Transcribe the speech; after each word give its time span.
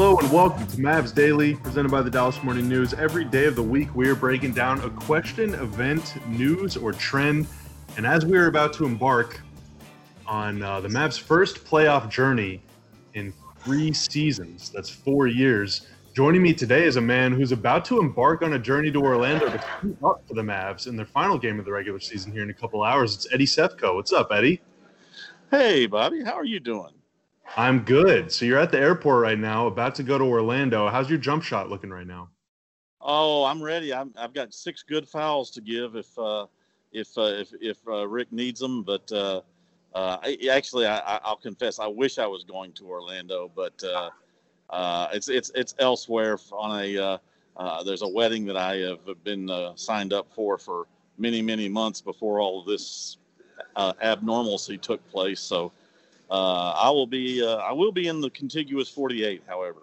Hello 0.00 0.16
and 0.16 0.32
welcome 0.32 0.66
to 0.66 0.76
Mavs 0.78 1.14
Daily, 1.14 1.56
presented 1.56 1.90
by 1.90 2.00
the 2.00 2.08
Dallas 2.08 2.42
Morning 2.42 2.66
News. 2.66 2.94
Every 2.94 3.22
day 3.22 3.44
of 3.44 3.54
the 3.54 3.62
week, 3.62 3.94
we 3.94 4.08
are 4.08 4.14
breaking 4.14 4.54
down 4.54 4.80
a 4.80 4.88
question, 4.88 5.52
event, 5.52 6.14
news, 6.26 6.74
or 6.78 6.92
trend. 6.92 7.46
And 7.98 8.06
as 8.06 8.24
we 8.24 8.38
are 8.38 8.46
about 8.46 8.72
to 8.76 8.86
embark 8.86 9.42
on 10.26 10.62
uh, 10.62 10.80
the 10.80 10.88
Mavs' 10.88 11.20
first 11.20 11.66
playoff 11.66 12.08
journey 12.08 12.62
in 13.12 13.34
three 13.62 13.92
seasons, 13.92 14.70
that's 14.70 14.88
four 14.88 15.26
years, 15.26 15.86
joining 16.14 16.40
me 16.40 16.54
today 16.54 16.84
is 16.84 16.96
a 16.96 17.02
man 17.02 17.32
who's 17.32 17.52
about 17.52 17.84
to 17.84 18.00
embark 18.00 18.40
on 18.40 18.54
a 18.54 18.58
journey 18.58 18.90
to 18.92 19.02
Orlando 19.02 19.50
to 19.50 19.62
keep 19.82 20.02
up 20.02 20.26
for 20.26 20.32
the 20.32 20.40
Mavs 20.40 20.86
in 20.86 20.96
their 20.96 21.04
final 21.04 21.38
game 21.38 21.58
of 21.58 21.66
the 21.66 21.72
regular 21.72 22.00
season 22.00 22.32
here 22.32 22.42
in 22.42 22.48
a 22.48 22.54
couple 22.54 22.82
hours. 22.82 23.14
It's 23.16 23.34
Eddie 23.34 23.44
Sefko. 23.44 23.96
What's 23.96 24.14
up, 24.14 24.32
Eddie? 24.32 24.62
Hey, 25.50 25.84
Bobby. 25.84 26.24
How 26.24 26.36
are 26.36 26.46
you 26.46 26.58
doing? 26.58 26.94
I'm 27.56 27.80
good. 27.80 28.30
So 28.30 28.44
you're 28.44 28.58
at 28.58 28.70
the 28.70 28.78
airport 28.78 29.22
right 29.22 29.38
now, 29.38 29.66
about 29.66 29.94
to 29.96 30.02
go 30.02 30.18
to 30.18 30.24
Orlando. 30.24 30.88
How's 30.88 31.10
your 31.10 31.18
jump 31.18 31.42
shot 31.42 31.68
looking 31.68 31.90
right 31.90 32.06
now? 32.06 32.28
Oh, 33.00 33.44
I'm 33.44 33.62
ready. 33.62 33.92
i 33.92 34.04
have 34.16 34.34
got 34.34 34.54
six 34.54 34.82
good 34.82 35.08
fouls 35.08 35.50
to 35.52 35.60
give 35.60 35.96
if 35.96 36.16
uh, 36.18 36.46
if 36.92 37.16
uh, 37.16 37.22
if 37.22 37.52
if 37.60 37.78
uh, 37.88 38.06
Rick 38.06 38.30
needs 38.30 38.60
them. 38.60 38.82
But 38.82 39.10
uh, 39.10 39.40
uh, 39.94 40.18
I, 40.22 40.38
actually, 40.50 40.86
I, 40.86 41.20
will 41.26 41.36
confess, 41.36 41.78
I 41.78 41.86
wish 41.86 42.18
I 42.18 42.26
was 42.26 42.44
going 42.44 42.72
to 42.74 42.88
Orlando, 42.88 43.50
but 43.54 43.82
uh, 43.82 44.10
uh, 44.68 45.08
it's 45.12 45.28
it's 45.28 45.50
it's 45.54 45.74
elsewhere 45.78 46.38
on 46.52 46.80
a. 46.80 46.98
Uh, 46.98 47.18
uh, 47.56 47.82
there's 47.82 48.02
a 48.02 48.08
wedding 48.08 48.46
that 48.46 48.56
I 48.56 48.76
have 48.76 49.24
been 49.24 49.50
uh, 49.50 49.72
signed 49.74 50.12
up 50.12 50.32
for 50.32 50.56
for 50.56 50.86
many 51.18 51.42
many 51.42 51.68
months 51.68 52.00
before 52.00 52.40
all 52.40 52.60
of 52.60 52.66
this 52.66 53.18
abnormalcy 53.76 54.80
took 54.80 55.06
place. 55.10 55.40
So 55.40 55.72
uh, 56.30 56.70
I 56.70 56.90
will 56.90 57.06
be 57.06 57.42
uh, 57.42 57.56
I 57.56 57.72
will 57.72 57.92
be 57.92 58.08
in 58.08 58.20
the 58.20 58.30
contiguous 58.30 58.88
48, 58.88 59.42
however. 59.46 59.80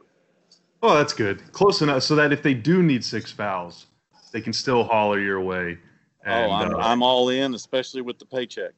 Oh, 0.81 0.95
that's 0.95 1.13
good. 1.13 1.51
Close 1.51 1.81
enough 1.81 2.03
so 2.03 2.15
that 2.15 2.31
if 2.31 2.43
they 2.43 2.53
do 2.53 2.83
need 2.83 3.03
six 3.03 3.31
fouls, 3.31 3.87
they 4.31 4.41
can 4.41 4.53
still 4.53 4.83
holler 4.83 5.19
your 5.19 5.41
way. 5.41 5.77
Oh, 6.25 6.31
and, 6.31 6.51
oh, 6.51 6.53
I'm, 6.53 6.73
uh, 6.73 6.77
I'm 6.77 7.03
all 7.03 7.29
in, 7.29 7.53
especially 7.53 8.01
with 8.01 8.19
the 8.19 8.25
paycheck. 8.25 8.73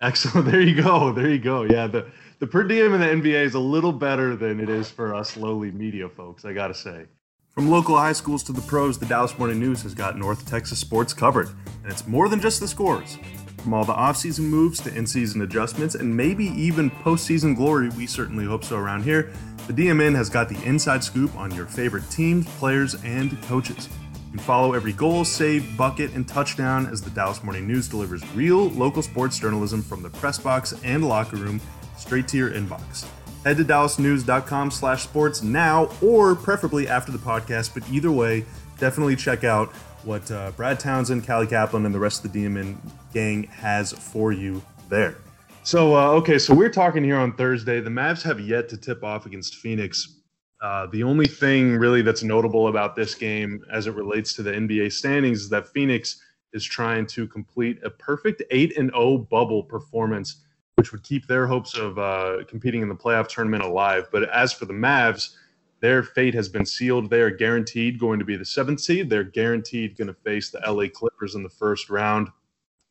Excellent. 0.00 0.46
There 0.50 0.60
you 0.60 0.82
go. 0.82 1.12
There 1.12 1.28
you 1.28 1.38
go. 1.38 1.62
Yeah, 1.62 1.86
the 1.86 2.10
the 2.38 2.46
per 2.46 2.64
diem 2.64 2.94
in 2.94 3.00
the 3.00 3.30
NBA 3.30 3.44
is 3.44 3.54
a 3.54 3.60
little 3.60 3.92
better 3.92 4.36
than 4.36 4.60
it 4.60 4.68
is 4.68 4.90
for 4.90 5.14
us 5.14 5.36
lowly 5.36 5.70
media 5.70 6.08
folks. 6.08 6.44
I 6.44 6.52
gotta 6.52 6.74
say. 6.74 7.06
From 7.50 7.68
local 7.68 7.96
high 7.96 8.12
schools 8.12 8.42
to 8.44 8.52
the 8.52 8.62
pros, 8.62 8.98
the 8.98 9.06
Dallas 9.06 9.36
Morning 9.36 9.58
News 9.58 9.82
has 9.82 9.92
got 9.92 10.16
North 10.16 10.46
Texas 10.48 10.78
sports 10.78 11.12
covered, 11.12 11.48
and 11.82 11.92
it's 11.92 12.06
more 12.06 12.28
than 12.28 12.40
just 12.40 12.60
the 12.60 12.68
scores. 12.68 13.18
From 13.62 13.74
all 13.74 13.84
the 13.84 13.92
offseason 13.92 14.44
moves 14.44 14.80
to 14.82 14.94
in 14.94 15.06
season 15.06 15.42
adjustments 15.42 15.94
and 15.94 16.16
maybe 16.16 16.46
even 16.46 16.90
postseason 16.90 17.54
glory, 17.54 17.90
we 17.90 18.06
certainly 18.06 18.46
hope 18.46 18.64
so 18.64 18.76
around 18.76 19.02
here, 19.02 19.30
the 19.66 19.74
DMN 19.74 20.16
has 20.16 20.30
got 20.30 20.48
the 20.48 20.62
inside 20.64 21.04
scoop 21.04 21.34
on 21.36 21.54
your 21.54 21.66
favorite 21.66 22.08
teams, 22.10 22.46
players, 22.56 22.94
and 23.04 23.40
coaches. 23.42 23.90
You 24.14 24.38
can 24.38 24.46
follow 24.46 24.72
every 24.72 24.94
goal, 24.94 25.26
save, 25.26 25.76
bucket, 25.76 26.14
and 26.14 26.26
touchdown 26.26 26.86
as 26.86 27.02
the 27.02 27.10
Dallas 27.10 27.44
Morning 27.44 27.66
News 27.66 27.86
delivers 27.86 28.26
real 28.34 28.70
local 28.70 29.02
sports 29.02 29.38
journalism 29.38 29.82
from 29.82 30.02
the 30.02 30.10
press 30.10 30.38
box 30.38 30.74
and 30.82 31.06
locker 31.06 31.36
room 31.36 31.60
straight 31.98 32.28
to 32.28 32.38
your 32.38 32.50
inbox. 32.50 33.06
Head 33.44 33.58
to 33.58 33.64
dallasnews.com 33.64 34.70
slash 34.70 35.02
sports 35.02 35.42
now 35.42 35.90
or 36.00 36.34
preferably 36.34 36.88
after 36.88 37.12
the 37.12 37.18
podcast, 37.18 37.74
but 37.74 37.82
either 37.90 38.10
way, 38.10 38.46
definitely 38.78 39.16
check 39.16 39.44
out 39.44 39.72
what 40.04 40.30
uh, 40.30 40.50
Brad 40.52 40.80
Townsend, 40.80 41.26
Callie 41.26 41.46
Caplan, 41.46 41.86
and 41.86 41.94
the 41.94 41.98
rest 41.98 42.24
of 42.24 42.32
the 42.32 42.44
DMN 42.44 42.76
gang 43.12 43.44
has 43.44 43.92
for 43.92 44.32
you 44.32 44.62
there. 44.88 45.16
So, 45.62 45.94
uh, 45.94 46.10
okay, 46.12 46.38
so 46.38 46.54
we're 46.54 46.70
talking 46.70 47.04
here 47.04 47.18
on 47.18 47.34
Thursday. 47.34 47.80
The 47.80 47.90
Mavs 47.90 48.22
have 48.22 48.40
yet 48.40 48.68
to 48.70 48.76
tip 48.76 49.04
off 49.04 49.26
against 49.26 49.56
Phoenix. 49.56 50.16
Uh, 50.62 50.86
the 50.86 51.02
only 51.02 51.26
thing 51.26 51.76
really 51.76 52.02
that's 52.02 52.22
notable 52.22 52.68
about 52.68 52.96
this 52.96 53.14
game 53.14 53.62
as 53.72 53.86
it 53.86 53.94
relates 53.94 54.32
to 54.34 54.42
the 54.42 54.52
NBA 54.52 54.92
standings 54.92 55.42
is 55.42 55.48
that 55.50 55.68
Phoenix 55.68 56.20
is 56.52 56.64
trying 56.64 57.06
to 57.06 57.26
complete 57.26 57.78
a 57.84 57.90
perfect 57.90 58.42
8 58.50 58.76
and 58.76 58.90
0 58.90 59.18
bubble 59.30 59.62
performance, 59.62 60.42
which 60.76 60.92
would 60.92 61.02
keep 61.02 61.26
their 61.26 61.46
hopes 61.46 61.76
of 61.76 61.98
uh, 61.98 62.38
competing 62.48 62.82
in 62.82 62.88
the 62.88 62.94
playoff 62.94 63.28
tournament 63.28 63.62
alive. 63.62 64.08
But 64.10 64.28
as 64.30 64.52
for 64.52 64.64
the 64.64 64.74
Mavs, 64.74 65.36
their 65.80 66.02
fate 66.02 66.34
has 66.34 66.48
been 66.48 66.66
sealed. 66.66 67.10
They 67.10 67.20
are 67.20 67.30
guaranteed 67.30 67.98
going 67.98 68.18
to 68.18 68.24
be 68.24 68.36
the 68.36 68.44
seventh 68.44 68.80
seed. 68.80 69.08
They're 69.08 69.24
guaranteed 69.24 69.96
going 69.96 70.08
to 70.08 70.14
face 70.14 70.50
the 70.50 70.60
LA 70.66 70.88
Clippers 70.88 71.34
in 71.34 71.42
the 71.42 71.48
first 71.48 71.88
round, 71.90 72.28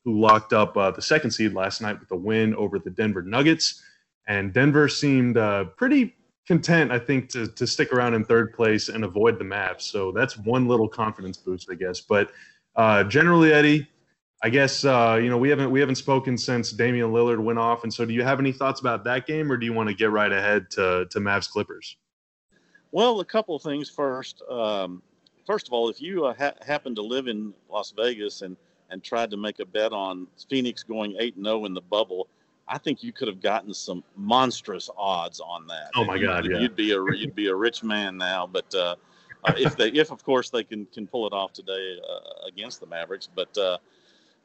who 0.03 0.19
locked 0.19 0.53
up 0.53 0.75
uh, 0.75 0.91
the 0.91 1.01
second 1.01 1.31
seed 1.31 1.53
last 1.53 1.81
night 1.81 1.99
with 1.99 2.11
a 2.11 2.15
win 2.15 2.55
over 2.55 2.79
the 2.79 2.89
Denver 2.89 3.21
Nuggets. 3.21 3.83
And 4.27 4.53
Denver 4.53 4.87
seemed 4.87 5.37
uh, 5.37 5.65
pretty 5.65 6.15
content, 6.47 6.91
I 6.91 6.99
think, 6.99 7.29
to, 7.29 7.47
to 7.47 7.67
stick 7.67 7.93
around 7.93 8.15
in 8.15 8.25
third 8.25 8.53
place 8.53 8.89
and 8.89 9.03
avoid 9.03 9.37
the 9.37 9.45
Mavs. 9.45 9.81
So 9.81 10.11
that's 10.11 10.37
one 10.37 10.67
little 10.67 10.87
confidence 10.87 11.37
boost, 11.37 11.69
I 11.71 11.75
guess. 11.75 12.01
But 12.01 12.31
uh, 12.75 13.03
generally, 13.03 13.53
Eddie, 13.53 13.87
I 14.41 14.49
guess 14.49 14.85
uh, 14.85 15.19
you 15.21 15.29
know 15.29 15.37
we 15.37 15.49
haven't 15.49 15.69
we 15.69 15.79
haven't 15.79 15.95
spoken 15.95 16.37
since 16.37 16.71
Damian 16.71 17.11
Lillard 17.11 17.43
went 17.43 17.59
off. 17.59 17.83
And 17.83 17.93
so, 17.93 18.05
do 18.05 18.13
you 18.13 18.23
have 18.23 18.39
any 18.39 18.53
thoughts 18.53 18.79
about 18.79 19.03
that 19.03 19.27
game, 19.27 19.51
or 19.51 19.57
do 19.57 19.65
you 19.65 19.73
want 19.73 19.89
to 19.89 19.95
get 19.95 20.11
right 20.11 20.31
ahead 20.31 20.69
to 20.71 21.05
to 21.11 21.19
Mavs 21.19 21.49
Clippers? 21.49 21.97
Well, 22.91 23.19
a 23.19 23.25
couple 23.25 23.55
of 23.55 23.61
things 23.61 23.89
first. 23.89 24.41
Um, 24.49 25.01
first 25.45 25.67
of 25.67 25.73
all, 25.73 25.89
if 25.89 26.01
you 26.01 26.25
uh, 26.25 26.33
ha- 26.33 26.53
happen 26.65 26.95
to 26.95 27.01
live 27.01 27.27
in 27.27 27.53
Las 27.69 27.93
Vegas 27.95 28.41
and 28.41 28.55
and 28.91 29.03
tried 29.03 29.29
to 29.29 29.37
make 29.37 29.59
a 29.59 29.65
bet 29.65 29.93
on 29.93 30.27
Phoenix 30.49 30.81
going 30.81 31.15
eight 31.19 31.35
and 31.35 31.45
zero 31.45 31.61
oh 31.61 31.65
in 31.65 31.73
the 31.75 31.81
bubble, 31.81 32.27
I 32.67 32.77
think 32.77 33.03
you 33.03 33.11
could 33.11 33.27
have 33.27 33.41
gotten 33.41 33.73
some 33.73 34.03
monstrous 34.15 34.89
odds 34.97 35.39
on 35.39 35.67
that. 35.67 35.91
Oh 35.95 36.05
my 36.05 36.17
God! 36.17 36.45
You, 36.45 36.55
yeah, 36.55 36.61
you'd 36.61 36.75
be 36.75 36.91
a 36.91 37.03
you'd 37.15 37.35
be 37.35 37.47
a 37.47 37.55
rich 37.55 37.83
man 37.83 38.17
now. 38.17 38.47
But 38.47 38.73
uh, 38.73 38.95
uh, 39.43 39.53
if 39.57 39.75
they 39.75 39.89
if 39.89 40.11
of 40.11 40.23
course 40.23 40.49
they 40.49 40.63
can 40.63 40.85
can 40.87 41.07
pull 41.07 41.27
it 41.27 41.33
off 41.33 41.53
today 41.53 41.97
uh, 42.07 42.47
against 42.47 42.79
the 42.79 42.87
Mavericks, 42.87 43.27
but 43.33 43.55
uh, 43.57 43.77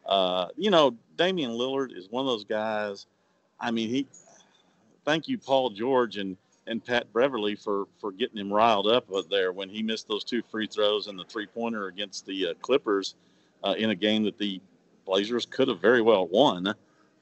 uh, 0.07 0.49
you 0.57 0.71
know 0.71 0.95
Damian 1.17 1.53
Lillard 1.53 1.97
is 1.97 2.09
one 2.11 2.21
of 2.21 2.27
those 2.27 2.45
guys. 2.45 3.07
I 3.61 3.71
mean 3.71 3.89
he. 3.89 4.07
Thank 5.05 5.29
you, 5.29 5.37
Paul 5.37 5.69
George, 5.69 6.17
and 6.17 6.35
and 6.67 6.85
Pat 6.85 7.13
Beverley 7.13 7.55
for 7.55 7.87
for 8.01 8.13
getting 8.13 8.39
him 8.39 8.53
riled 8.53 8.87
up 8.87 9.07
there 9.31 9.53
when 9.53 9.69
he 9.69 9.83
missed 9.83 10.09
those 10.09 10.25
two 10.25 10.43
free 10.51 10.67
throws 10.67 11.07
and 11.07 11.19
the 11.19 11.25
three 11.25 11.47
pointer 11.47 11.89
against 11.89 12.27
the 12.27 12.49
uh, 12.49 12.55
Clippers 12.63 13.15
uh, 13.63 13.75
in 13.77 13.91
a 13.91 13.95
game 13.95 14.25
that 14.25 14.39
the 14.39 14.61
Blazers 15.05 15.47
could 15.47 15.69
have 15.69 15.81
very 15.81 16.01
well 16.01 16.27
won. 16.27 16.75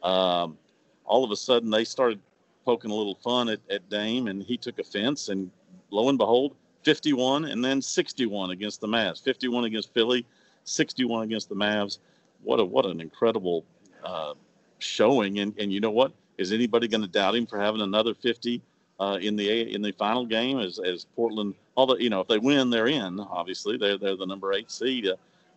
Um, 0.03 0.57
all 1.05 1.25
of 1.25 1.31
a 1.31 1.37
sudden, 1.37 1.71
they 1.71 1.85
started 1.85 2.21
poking 2.65 2.91
a 2.91 2.95
little 2.95 3.17
fun 3.17 3.49
at, 3.49 3.61
at 3.71 3.89
Dame, 3.89 4.29
and 4.29 4.43
he 4.43 4.57
took 4.57 4.79
offense. 4.79 5.29
And 5.29 5.51
lo 5.91 6.09
and 6.09 6.19
behold, 6.19 6.55
51 6.85 7.47
and 7.47 7.65
then 7.65 7.83
61 7.83 8.51
against 8.51 8.81
the 8.81 8.87
Mavs. 8.87 9.23
51 9.23 9.65
against 9.65 9.93
Philly, 9.93 10.27
61 10.65 11.25
against 11.25 11.49
the 11.49 11.57
Mavs. 11.57 11.99
What 12.43 12.61
a 12.61 12.65
what 12.65 12.87
an 12.87 13.01
incredible 13.01 13.65
uh, 14.05 14.35
showing! 14.79 15.39
And 15.41 15.55
and 15.59 15.73
you 15.73 15.81
know 15.81 15.91
what? 15.91 16.13
Is 16.39 16.53
anybody 16.53 16.89
going 16.89 17.03
to 17.03 17.09
doubt 17.09 17.35
him 17.35 17.47
for 17.47 17.59
having 17.59 17.83
another 17.83 18.15
50? 18.15 18.63
Uh, 19.03 19.17
in 19.17 19.35
the 19.35 19.75
in 19.75 19.83
the 19.83 19.93
final 19.93 20.25
game 20.25 20.61
as, 20.61 20.79
as 20.79 21.07
Portland. 21.17 21.55
Although 21.77 21.97
you 21.97 22.09
know 22.09 22.21
if 22.21 22.29
they 22.29 22.39
win, 22.39 22.71
they're 22.71 22.87
in. 22.87 23.19
Obviously, 23.19 23.77
they're 23.77 23.99
they're 23.99 24.17
the 24.17 24.27
number 24.27 24.53
eight 24.53 24.71
seed, 24.71 25.09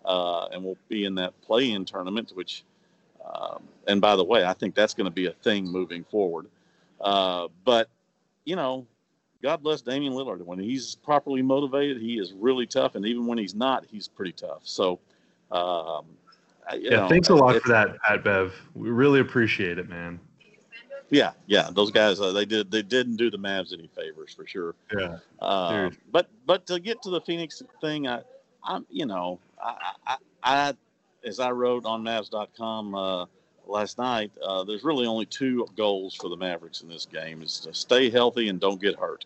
uh, 0.04 0.46
and 0.48 0.64
will 0.64 0.78
be 0.90 1.06
in 1.06 1.14
that 1.16 1.40
play-in 1.42 1.86
tournament. 1.86 2.32
Which, 2.34 2.64
um, 3.24 3.62
and 3.88 4.02
by 4.02 4.16
the 4.16 4.24
way, 4.24 4.44
I 4.46 4.54
think 4.54 4.74
that's 4.74 4.96
going 4.96 5.06
to 5.06 5.12
be 5.12 5.28
a 5.28 5.32
thing 5.32 5.66
moving 5.66 6.04
forward. 6.06 6.48
Uh, 7.00 7.50
but 7.64 7.88
you 8.46 8.56
know, 8.56 8.88
God 9.44 9.62
bless 9.62 9.82
Damian 9.82 10.14
Lillard. 10.14 10.42
When 10.44 10.58
he's 10.58 10.96
properly 10.96 11.44
motivated, 11.44 12.02
he 12.02 12.18
is 12.18 12.34
really 12.34 12.66
tough, 12.66 12.96
and 12.96 13.06
even 13.06 13.28
when 13.28 13.38
he's 13.38 13.54
not, 13.54 13.86
he's 13.90 14.08
pretty 14.08 14.34
tough. 14.34 14.62
So. 14.64 15.00
Um, 15.52 16.06
yeah, 16.80 17.02
know, 17.02 17.08
thanks 17.08 17.30
a 17.30 17.36
lot 17.36 17.62
for 17.62 17.70
that, 17.70 18.02
Pat 18.02 18.24
Bev. 18.24 18.52
We 18.74 18.90
really 18.90 19.20
appreciate 19.20 19.78
it, 19.78 19.88
man. 19.88 20.20
Yeah, 21.10 21.32
yeah, 21.46 21.70
those 21.72 21.92
guys 21.92 22.20
uh, 22.20 22.32
they 22.32 22.46
did 22.46 22.72
they 22.72 22.82
didn't 22.82 23.18
do 23.18 23.30
the 23.30 23.38
Mavs 23.38 23.74
any 23.74 23.88
favors 23.88 24.34
for 24.34 24.46
sure. 24.48 24.76
Yeah. 24.98 25.18
Uh, 25.40 25.92
but 26.12 26.30
but 26.46 26.66
to 26.68 26.80
get 26.80 27.02
to 27.04 27.10
the 27.10 27.22
Phoenix 27.22 27.62
thing, 27.80 28.08
I 28.08 28.22
I'm 28.64 28.86
you 28.90 29.06
know 29.06 29.40
I 29.64 29.92
I, 30.08 30.18
I 30.44 30.74
as 31.24 31.40
I 31.40 31.52
wrote 31.52 31.86
on 31.86 32.04
Mavs.com 32.04 32.96
uh, 32.96 33.26
last 33.68 33.98
night, 33.98 34.32
uh, 34.44 34.64
there's 34.64 34.84
really 34.84 35.06
only 35.06 35.26
two 35.26 35.68
goals 35.76 36.16
for 36.16 36.30
the 36.30 36.38
Mavericks 36.38 36.82
in 36.82 36.90
this 36.90 37.06
game: 37.06 37.42
is 37.42 37.60
to 37.62 37.74
stay 37.74 38.10
healthy 38.10 38.50
and 38.50 38.60
don't 38.60 38.82
get 38.82 38.98
hurt. 38.98 39.26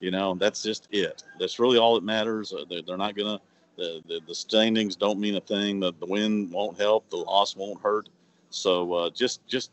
You 0.00 0.10
know, 0.10 0.34
that's 0.34 0.62
just 0.62 0.88
it. 0.90 1.22
That's 1.38 1.58
really 1.58 1.78
all 1.78 1.94
that 1.94 2.04
matters. 2.04 2.52
Uh, 2.52 2.64
they're, 2.68 2.82
they're 2.82 2.96
not 2.96 3.16
gonna 3.16 3.40
the, 3.76 4.02
the, 4.06 4.20
the 4.26 4.34
standings 4.34 4.96
don't 4.96 5.18
mean 5.18 5.36
a 5.36 5.40
thing. 5.40 5.80
The, 5.80 5.92
the 5.98 6.06
win 6.06 6.50
won't 6.50 6.78
help. 6.78 7.08
The 7.10 7.16
loss 7.16 7.56
won't 7.56 7.80
hurt. 7.80 8.08
So 8.50 8.92
uh, 8.92 9.10
just 9.10 9.46
just 9.46 9.70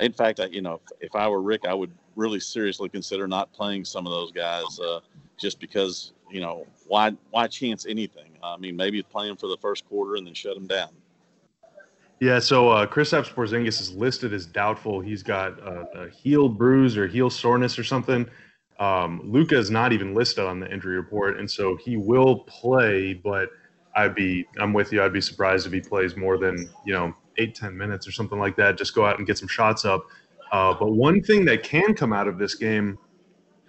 in 0.00 0.12
fact, 0.12 0.40
I, 0.40 0.46
you 0.46 0.62
know, 0.62 0.74
if, 0.74 1.08
if, 1.08 1.14
I 1.14 1.28
were 1.28 1.42
Rick, 1.42 1.64
I 1.66 1.74
would 1.74 1.90
really 2.16 2.40
seriously 2.40 2.88
consider 2.88 3.26
not 3.28 3.52
playing 3.52 3.84
some 3.84 4.06
of 4.06 4.12
those 4.12 4.32
guys, 4.32 4.78
uh, 4.80 5.00
just 5.38 5.60
because 5.60 6.12
you 6.30 6.40
know 6.40 6.66
why 6.86 7.12
why 7.30 7.46
chance 7.46 7.86
anything? 7.86 8.32
I 8.42 8.56
mean, 8.56 8.76
maybe 8.76 9.02
play 9.02 9.28
them 9.28 9.36
for 9.36 9.46
the 9.46 9.56
first 9.58 9.88
quarter 9.88 10.16
and 10.16 10.26
then 10.26 10.34
shut 10.34 10.54
them 10.54 10.66
down. 10.66 10.90
Yeah, 12.20 12.38
so 12.38 12.68
uh, 12.68 12.86
Kristaps 12.86 13.32
Porzingis 13.32 13.80
is 13.80 13.94
listed 13.94 14.34
as 14.34 14.44
doubtful. 14.44 15.00
He's 15.00 15.22
got 15.22 15.58
a 15.58 16.10
heel 16.10 16.50
bruise 16.50 16.96
or 16.98 17.06
heel 17.06 17.30
soreness 17.30 17.78
or 17.78 17.84
something. 17.84 18.28
Um, 18.78 19.22
Luka 19.24 19.56
is 19.56 19.70
not 19.70 19.92
even 19.92 20.14
listed 20.14 20.44
on 20.44 20.60
the 20.60 20.70
injury 20.70 20.96
report, 20.96 21.38
and 21.38 21.50
so 21.50 21.76
he 21.76 21.96
will 21.96 22.40
play. 22.40 23.14
But 23.14 23.48
I'd 23.96 24.14
be, 24.14 24.46
I'm 24.58 24.74
with 24.74 24.92
you. 24.92 25.02
I'd 25.02 25.14
be 25.14 25.20
surprised 25.22 25.66
if 25.66 25.72
he 25.72 25.80
plays 25.80 26.14
more 26.14 26.36
than 26.36 26.68
you 26.84 26.92
know 26.92 27.14
eight, 27.38 27.54
ten 27.54 27.76
minutes 27.76 28.06
or 28.06 28.12
something 28.12 28.38
like 28.38 28.56
that. 28.56 28.76
Just 28.76 28.94
go 28.94 29.04
out 29.04 29.18
and 29.18 29.26
get 29.26 29.38
some 29.38 29.48
shots 29.48 29.84
up. 29.84 30.06
Uh, 30.52 30.74
but 30.74 30.92
one 30.92 31.22
thing 31.22 31.44
that 31.44 31.62
can 31.62 31.94
come 31.94 32.12
out 32.12 32.26
of 32.26 32.38
this 32.38 32.54
game, 32.54 32.98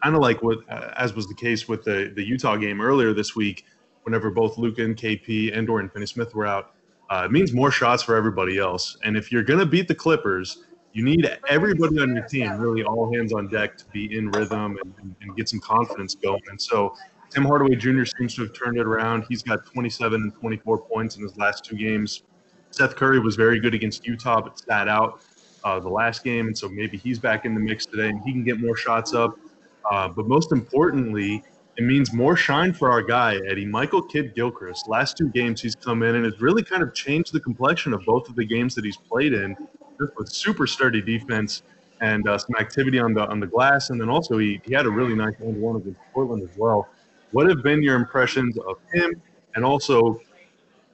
kind 0.03 0.15
of 0.15 0.21
like 0.21 0.41
what, 0.41 0.59
uh, 0.69 0.93
as 0.97 1.13
was 1.13 1.27
the 1.27 1.35
case 1.35 1.67
with 1.67 1.83
the 1.83 2.11
the 2.15 2.23
Utah 2.23 2.55
game 2.55 2.81
earlier 2.81 3.13
this 3.13 3.35
week, 3.35 3.65
whenever 4.03 4.31
both 4.31 4.57
Luka 4.57 4.83
and 4.83 4.95
KP 4.95 5.55
and 5.55 5.67
Dorian 5.67 5.89
Finney-Smith 5.89 6.33
were 6.33 6.47
out, 6.47 6.73
uh, 7.09 7.23
it 7.25 7.31
means 7.31 7.53
more 7.53 7.71
shots 7.71 8.01
for 8.01 8.15
everybody 8.15 8.57
else. 8.57 8.97
And 9.03 9.17
if 9.17 9.31
you're 9.31 9.43
to 9.43 9.65
beat 9.65 9.87
the 9.87 9.95
Clippers, 9.95 10.63
you 10.93 11.03
need 11.03 11.29
everybody 11.47 11.99
on 11.99 12.15
your 12.15 12.25
team, 12.25 12.57
really 12.57 12.83
all 12.83 13.13
hands 13.13 13.33
on 13.33 13.47
deck, 13.47 13.77
to 13.77 13.85
be 13.91 14.17
in 14.17 14.29
rhythm 14.31 14.77
and, 14.83 15.15
and, 15.21 15.35
get 15.35 15.47
some 15.47 15.59
confidence 15.59 16.15
going. 16.15 16.41
And 16.49 16.61
so 16.61 16.95
Tim 17.29 17.43
Hardaway 17.43 17.75
Jr. 17.75 18.03
seems 18.03 18.35
to 18.35 18.41
have 18.43 18.53
turned 18.53 18.77
it 18.77 18.85
around. 18.85 19.25
He's 19.29 19.41
got 19.41 19.65
27 19.65 20.21
and 20.21 20.33
24 20.33 20.79
points 20.79 21.15
in 21.15 21.23
his 21.23 21.37
last 21.37 21.63
two 21.63 21.75
games. 21.75 22.23
Seth 22.71 22.95
Curry 22.95 23.19
was 23.19 23.35
very 23.35 23.59
good 23.59 23.73
against 23.73 24.05
Utah, 24.05 24.41
but 24.41 24.59
sat 24.59 24.87
out 24.87 25.21
uh, 25.63 25.79
the 25.79 25.89
last 25.89 26.23
game, 26.23 26.47
and 26.47 26.57
so 26.57 26.67
maybe 26.67 26.97
he's 26.97 27.19
back 27.19 27.45
in 27.45 27.53
the 27.53 27.59
mix 27.59 27.85
today, 27.85 28.09
and 28.09 28.21
he 28.23 28.31
can 28.31 28.43
get 28.43 28.59
more 28.59 28.75
shots 28.75 29.13
up. 29.13 29.37
Uh, 29.89 30.07
but 30.07 30.27
most 30.27 30.51
importantly, 30.51 31.43
it 31.77 31.83
means 31.83 32.13
more 32.13 32.35
shine 32.35 32.73
for 32.73 32.91
our 32.91 33.01
guy 33.01 33.39
Eddie 33.49 33.65
Michael 33.65 34.01
Kidd 34.01 34.35
Gilchrist. 34.35 34.87
Last 34.87 35.17
two 35.17 35.29
games 35.29 35.61
he's 35.61 35.75
come 35.75 36.03
in 36.03 36.15
and 36.15 36.25
has 36.25 36.39
really 36.41 36.63
kind 36.63 36.83
of 36.83 36.93
changed 36.93 37.33
the 37.33 37.39
complexion 37.39 37.93
of 37.93 38.05
both 38.05 38.29
of 38.29 38.35
the 38.35 38.45
games 38.45 38.75
that 38.75 38.85
he's 38.85 38.97
played 38.97 39.33
in 39.33 39.55
just 39.99 40.17
with 40.17 40.29
super 40.29 40.67
sturdy 40.67 41.01
defense 41.01 41.63
and 42.01 42.27
uh, 42.27 42.37
some 42.37 42.55
activity 42.59 42.99
on 42.99 43.13
the 43.13 43.25
on 43.27 43.39
the 43.39 43.47
glass. 43.47 43.89
And 43.89 43.99
then 43.99 44.09
also 44.09 44.37
he, 44.37 44.59
he 44.65 44.73
had 44.73 44.85
a 44.85 44.89
really 44.89 45.15
nice 45.15 45.33
one 45.39 45.59
one 45.59 45.75
against 45.77 45.99
Portland 46.13 46.43
as 46.43 46.55
well. 46.57 46.87
What 47.31 47.47
have 47.47 47.63
been 47.63 47.81
your 47.81 47.95
impressions 47.95 48.57
of 48.57 48.77
him? 48.93 49.21
And 49.55 49.63
also, 49.63 50.19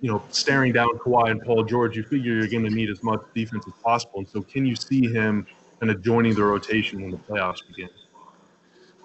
you 0.01 0.11
know, 0.11 0.21
staring 0.29 0.73
down 0.73 0.89
Kawhi 0.99 1.31
and 1.31 1.41
Paul 1.41 1.63
George, 1.63 1.97
you 1.97 2.03
figure 2.03 2.33
you're 2.33 2.47
going 2.47 2.63
to 2.63 2.69
need 2.69 2.89
as 2.89 3.01
much 3.03 3.21
defense 3.33 3.65
as 3.67 3.73
possible. 3.83 4.19
And 4.19 4.27
so, 4.27 4.41
can 4.41 4.65
you 4.65 4.75
see 4.75 5.07
him 5.07 5.47
kind 5.79 5.91
of 5.91 6.01
joining 6.03 6.35
the 6.35 6.43
rotation 6.43 7.01
when 7.01 7.11
the 7.11 7.17
playoffs 7.17 7.65
begin? 7.67 7.89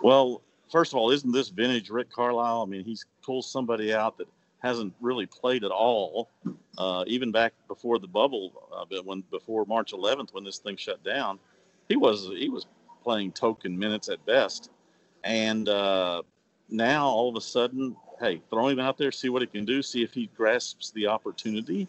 Well, 0.02 0.42
first 0.70 0.92
of 0.92 0.98
all, 0.98 1.10
isn't 1.10 1.32
this 1.32 1.48
vintage 1.48 1.90
Rick 1.90 2.10
Carlisle? 2.10 2.62
I 2.62 2.66
mean, 2.66 2.84
he's 2.84 3.06
pulled 3.22 3.44
somebody 3.44 3.94
out 3.94 4.18
that 4.18 4.26
hasn't 4.62 4.94
really 5.00 5.26
played 5.26 5.64
at 5.64 5.70
all, 5.70 6.28
uh, 6.78 7.04
even 7.06 7.32
back 7.32 7.52
before 7.66 7.98
the 7.98 8.06
bubble, 8.06 8.52
uh, 8.72 8.84
when 9.02 9.22
before 9.30 9.64
March 9.66 9.92
11th, 9.92 10.32
when 10.32 10.44
this 10.44 10.58
thing 10.58 10.76
shut 10.76 11.02
down, 11.02 11.38
he 11.88 11.96
was 11.96 12.30
he 12.36 12.48
was 12.48 12.66
playing 13.02 13.32
token 13.32 13.76
minutes 13.76 14.08
at 14.08 14.24
best, 14.24 14.70
and 15.24 15.68
uh, 15.68 16.22
now 16.68 17.06
all 17.06 17.28
of 17.28 17.36
a 17.36 17.40
sudden, 17.40 17.96
hey, 18.22 18.40
throw 18.50 18.68
him 18.68 18.78
out 18.78 18.96
there, 18.96 19.12
see 19.12 19.28
what 19.28 19.42
he 19.42 19.48
can 19.48 19.64
do, 19.64 19.82
see 19.82 20.02
if 20.02 20.14
he 20.14 20.30
grasps 20.36 20.90
the 20.92 21.06
opportunity, 21.08 21.88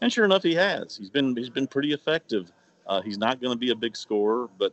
and 0.00 0.12
sure 0.12 0.24
enough, 0.24 0.42
he 0.42 0.54
has. 0.54 0.96
He's 0.96 1.10
been 1.10 1.36
he's 1.36 1.50
been 1.50 1.66
pretty 1.66 1.92
effective. 1.92 2.50
Uh, 2.86 3.00
he's 3.00 3.18
not 3.18 3.40
going 3.40 3.52
to 3.52 3.58
be 3.58 3.70
a 3.70 3.74
big 3.74 3.96
scorer, 3.96 4.48
but 4.58 4.72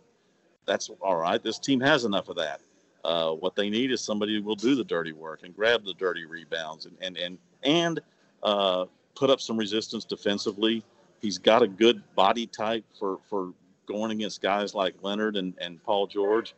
that's 0.65 0.89
all 1.01 1.15
right. 1.15 1.41
This 1.41 1.59
team 1.59 1.79
has 1.79 2.05
enough 2.05 2.29
of 2.29 2.35
that. 2.37 2.61
Uh, 3.03 3.31
what 3.31 3.55
they 3.55 3.69
need 3.69 3.91
is 3.91 4.01
somebody 4.01 4.35
who 4.35 4.43
will 4.43 4.55
do 4.55 4.75
the 4.75 4.83
dirty 4.83 5.11
work 5.11 5.41
and 5.43 5.55
grab 5.55 5.83
the 5.85 5.93
dirty 5.93 6.25
rebounds 6.25 6.85
and 6.85 6.95
and 7.01 7.17
and 7.17 7.37
and 7.63 7.99
uh, 8.43 8.85
put 9.15 9.29
up 9.29 9.41
some 9.41 9.57
resistance 9.57 10.05
defensively. 10.05 10.83
He's 11.21 11.37
got 11.37 11.61
a 11.61 11.67
good 11.67 12.01
body 12.15 12.47
type 12.47 12.85
for 12.97 13.19
for 13.29 13.53
going 13.85 14.11
against 14.11 14.41
guys 14.41 14.73
like 14.73 14.95
Leonard 15.01 15.35
and 15.35 15.53
and 15.59 15.83
Paul 15.83 16.07
George. 16.07 16.53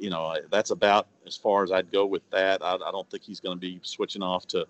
You 0.00 0.10
know 0.10 0.36
that's 0.50 0.70
about 0.70 1.06
as 1.26 1.36
far 1.36 1.64
as 1.64 1.72
I'd 1.72 1.90
go 1.92 2.06
with 2.06 2.28
that. 2.30 2.62
I, 2.62 2.74
I 2.74 2.90
don't 2.90 3.08
think 3.10 3.22
he's 3.22 3.40
going 3.40 3.56
to 3.56 3.60
be 3.60 3.80
switching 3.82 4.22
off 4.22 4.46
to 4.48 4.66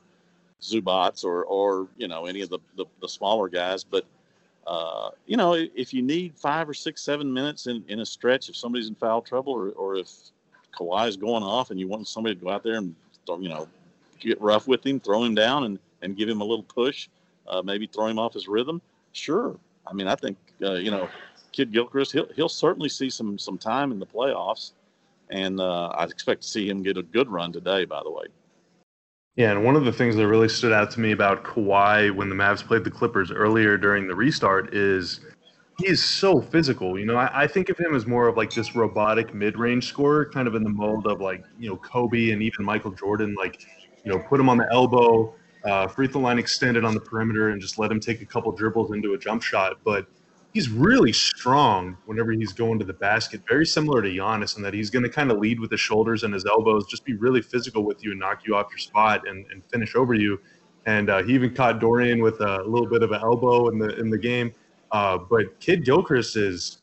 Zubac 0.63 1.25
or 1.25 1.45
or 1.45 1.89
you 1.97 2.09
know 2.09 2.27
any 2.27 2.43
of 2.43 2.51
the 2.51 2.59
the, 2.77 2.87
the 3.01 3.09
smaller 3.09 3.49
guys, 3.49 3.85
but. 3.85 4.05
Uh, 4.69 5.11
you 5.27 5.37
know, 5.37 5.53
if 5.53 5.95
you 5.95 6.03
need 6.03 6.35
five 6.37 6.69
or 6.69 6.75
six, 6.75 7.01
seven 7.01 7.33
minutes 7.33 7.69
in, 7.69 7.85
in 7.87 8.01
a 8.01 8.05
stretch, 8.05 8.49
if 8.49 8.57
somebody's 8.57 8.89
in 8.89 8.97
foul 8.97 9.23
trouble, 9.23 9.53
or, 9.53 9.69
or 9.69 9.95
if 9.95 10.11
Kawhi 10.77 11.07
is 11.07 11.17
going 11.17 11.45
off 11.45 11.71
and 11.71 11.79
you 11.79 11.87
want 11.87 12.09
somebody 12.09 12.35
to 12.35 12.41
go 12.45 12.51
out 12.51 12.65
there 12.65 12.79
and, 12.79 12.93
you 13.29 13.49
know, 13.49 13.69
get 14.19 14.41
rough 14.41 14.67
with 14.67 14.85
him, 14.85 14.99
throw 14.99 15.23
him 15.23 15.37
down, 15.37 15.63
and, 15.63 15.79
and 16.03 16.17
give 16.17 16.29
him 16.29 16.41
a 16.41 16.45
little 16.45 16.65
push, 16.65 17.09
uh, 17.47 17.63
maybe 17.63 17.87
throw 17.87 18.09
him 18.09 18.19
off 18.19 18.35
his 18.35 18.49
rhythm, 18.49 18.83
sure. 19.13 19.57
I 19.87 19.93
mean, 19.93 20.09
I 20.09 20.17
think, 20.17 20.37
uh, 20.61 20.73
you 20.73 20.91
know, 20.91 21.09
Kidd 21.53 21.71
Gilchrist, 21.73 22.11
he'll, 22.11 22.27
he'll 22.35 22.49
certainly 22.49 22.89
see 22.89 23.09
some, 23.09 23.39
some 23.39 23.59
time 23.59 23.93
in 23.93 24.01
the 24.01 24.07
playoffs. 24.07 24.73
And 25.31 25.61
uh, 25.61 25.89
I 25.89 26.05
expect 26.05 26.43
to 26.43 26.49
see 26.49 26.69
him 26.69 26.83
get 26.83 26.97
a 26.97 27.03
good 27.03 27.29
run 27.29 27.53
today, 27.53 27.85
by 27.85 28.03
the 28.03 28.11
way. 28.11 28.27
Yeah, 29.37 29.51
and 29.51 29.65
one 29.65 29.77
of 29.77 29.85
the 29.85 29.93
things 29.93 30.17
that 30.17 30.27
really 30.27 30.49
stood 30.49 30.73
out 30.73 30.91
to 30.93 31.01
me 31.01 31.13
about 31.13 31.45
Kawhi 31.45 32.15
when 32.15 32.31
the 32.31 32.35
Mavs 32.35 32.65
played 32.67 32.85
the 32.85 32.91
Clippers 32.91 33.31
earlier 33.31 33.77
during 33.77 34.09
the 34.09 34.15
restart 34.15 34.73
is 34.73 35.21
he's 35.79 36.03
so 36.03 36.41
physical. 36.41 36.99
You 36.99 37.05
know, 37.05 37.17
I, 37.17 37.43
I, 37.43 37.47
think 37.47 37.69
of 37.69 37.77
him 37.77 37.95
as 37.95 38.07
more 38.07 38.29
of 38.29 38.39
like 38.39 38.53
this 38.53 38.75
robotic 38.75 39.35
mid-range 39.35 39.89
scorer, 39.89 40.25
kind 40.31 40.49
of 40.49 40.55
in 40.55 40.63
the 40.63 40.71
mold 40.71 41.07
of 41.07 41.21
like 41.21 41.45
you 41.59 41.69
know 41.69 41.77
Kobe 41.77 42.31
and 42.31 42.43
even 42.43 42.65
Michael 42.65 42.93
Jordan. 42.93 43.35
Like, 43.35 43.67
you 44.05 44.13
know, 44.13 44.19
put 44.19 44.41
him 44.41 44.49
on 44.49 44.57
the 44.57 44.69
elbow, 44.73 45.35
uh, 45.65 45.87
free 45.87 46.09
throw 46.09 46.23
line 46.23 46.39
extended 46.39 46.85
on 46.85 46.95
the 46.95 47.01
perimeter, 47.01 47.51
and 47.51 47.61
just 47.61 47.79
let 47.79 47.91
him 47.91 48.01
take 48.01 48.23
a 48.23 48.27
couple 48.27 48.53
dribbles 48.53 48.93
into 48.93 49.13
a 49.13 49.19
jump 49.19 49.43
shot. 49.43 49.79
But 49.85 50.07
he's 50.57 50.71
really 50.71 51.13
strong 51.13 51.99
whenever 52.07 52.33
he's 52.33 52.55
going 52.55 52.79
to 52.79 52.85
the 52.87 52.95
basket. 52.95 53.43
Very 53.47 53.67
similar 53.67 54.01
to 54.01 54.09
Giannis 54.09 54.57
in 54.57 54.63
that 54.63 54.73
he's 54.73 54.89
going 54.89 55.03
to 55.03 55.09
kind 55.11 55.31
of 55.31 55.37
lead 55.37 55.61
with 55.61 55.71
his 55.71 55.81
shoulders 55.81 56.23
and 56.23 56.33
his 56.33 56.47
elbows, 56.47 56.87
just 56.87 57.05
be 57.05 57.13
really 57.13 57.43
physical 57.43 57.85
with 57.85 58.03
you 58.03 58.13
and 58.13 58.21
knock 58.21 58.47
you 58.47 58.57
off 58.57 58.69
your 58.71 58.79
spot 58.79 59.29
and, 59.29 59.45
and 59.53 59.63
finish 59.71 59.95
over 59.95 60.15
you. 60.15 60.41
And 60.87 61.11
uh, 61.11 61.23
he 61.25 61.35
even 61.35 61.55
caught 61.55 61.79
Dorian 61.79 62.23
with 62.23 62.41
a 62.41 62.63
little 62.63 62.89
bit 62.89 63.03
of 63.03 63.13
an 63.13 63.21
elbow 63.21 63.69
in 63.69 63.79
the 63.79 64.01
in 64.01 64.09
the 64.09 64.17
game. 64.17 64.55
Uh, 64.93 65.19
but 65.19 65.61
Kidd 65.61 65.85
Gilchrist 65.85 66.37
is 66.39 66.79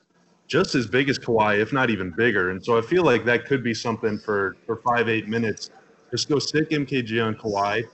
just 0.45 0.75
as 0.75 0.85
big 0.85 1.09
as 1.09 1.17
Kawhi, 1.17 1.59
if 1.59 1.73
not 1.73 1.89
even 1.89 2.11
bigger. 2.11 2.51
And 2.51 2.63
so 2.63 2.77
I 2.77 2.81
feel 2.81 3.03
like 3.03 3.25
that 3.25 3.45
could 3.45 3.63
be 3.63 3.73
something 3.73 4.19
for 4.19 4.55
for 4.67 4.75
five 4.87 5.09
eight 5.09 5.27
minutes. 5.27 5.71
Just 6.11 6.29
go 6.29 6.37
stick 6.37 6.69
MKG 6.69 7.25
on 7.25 7.33
Kawhi 7.33 7.85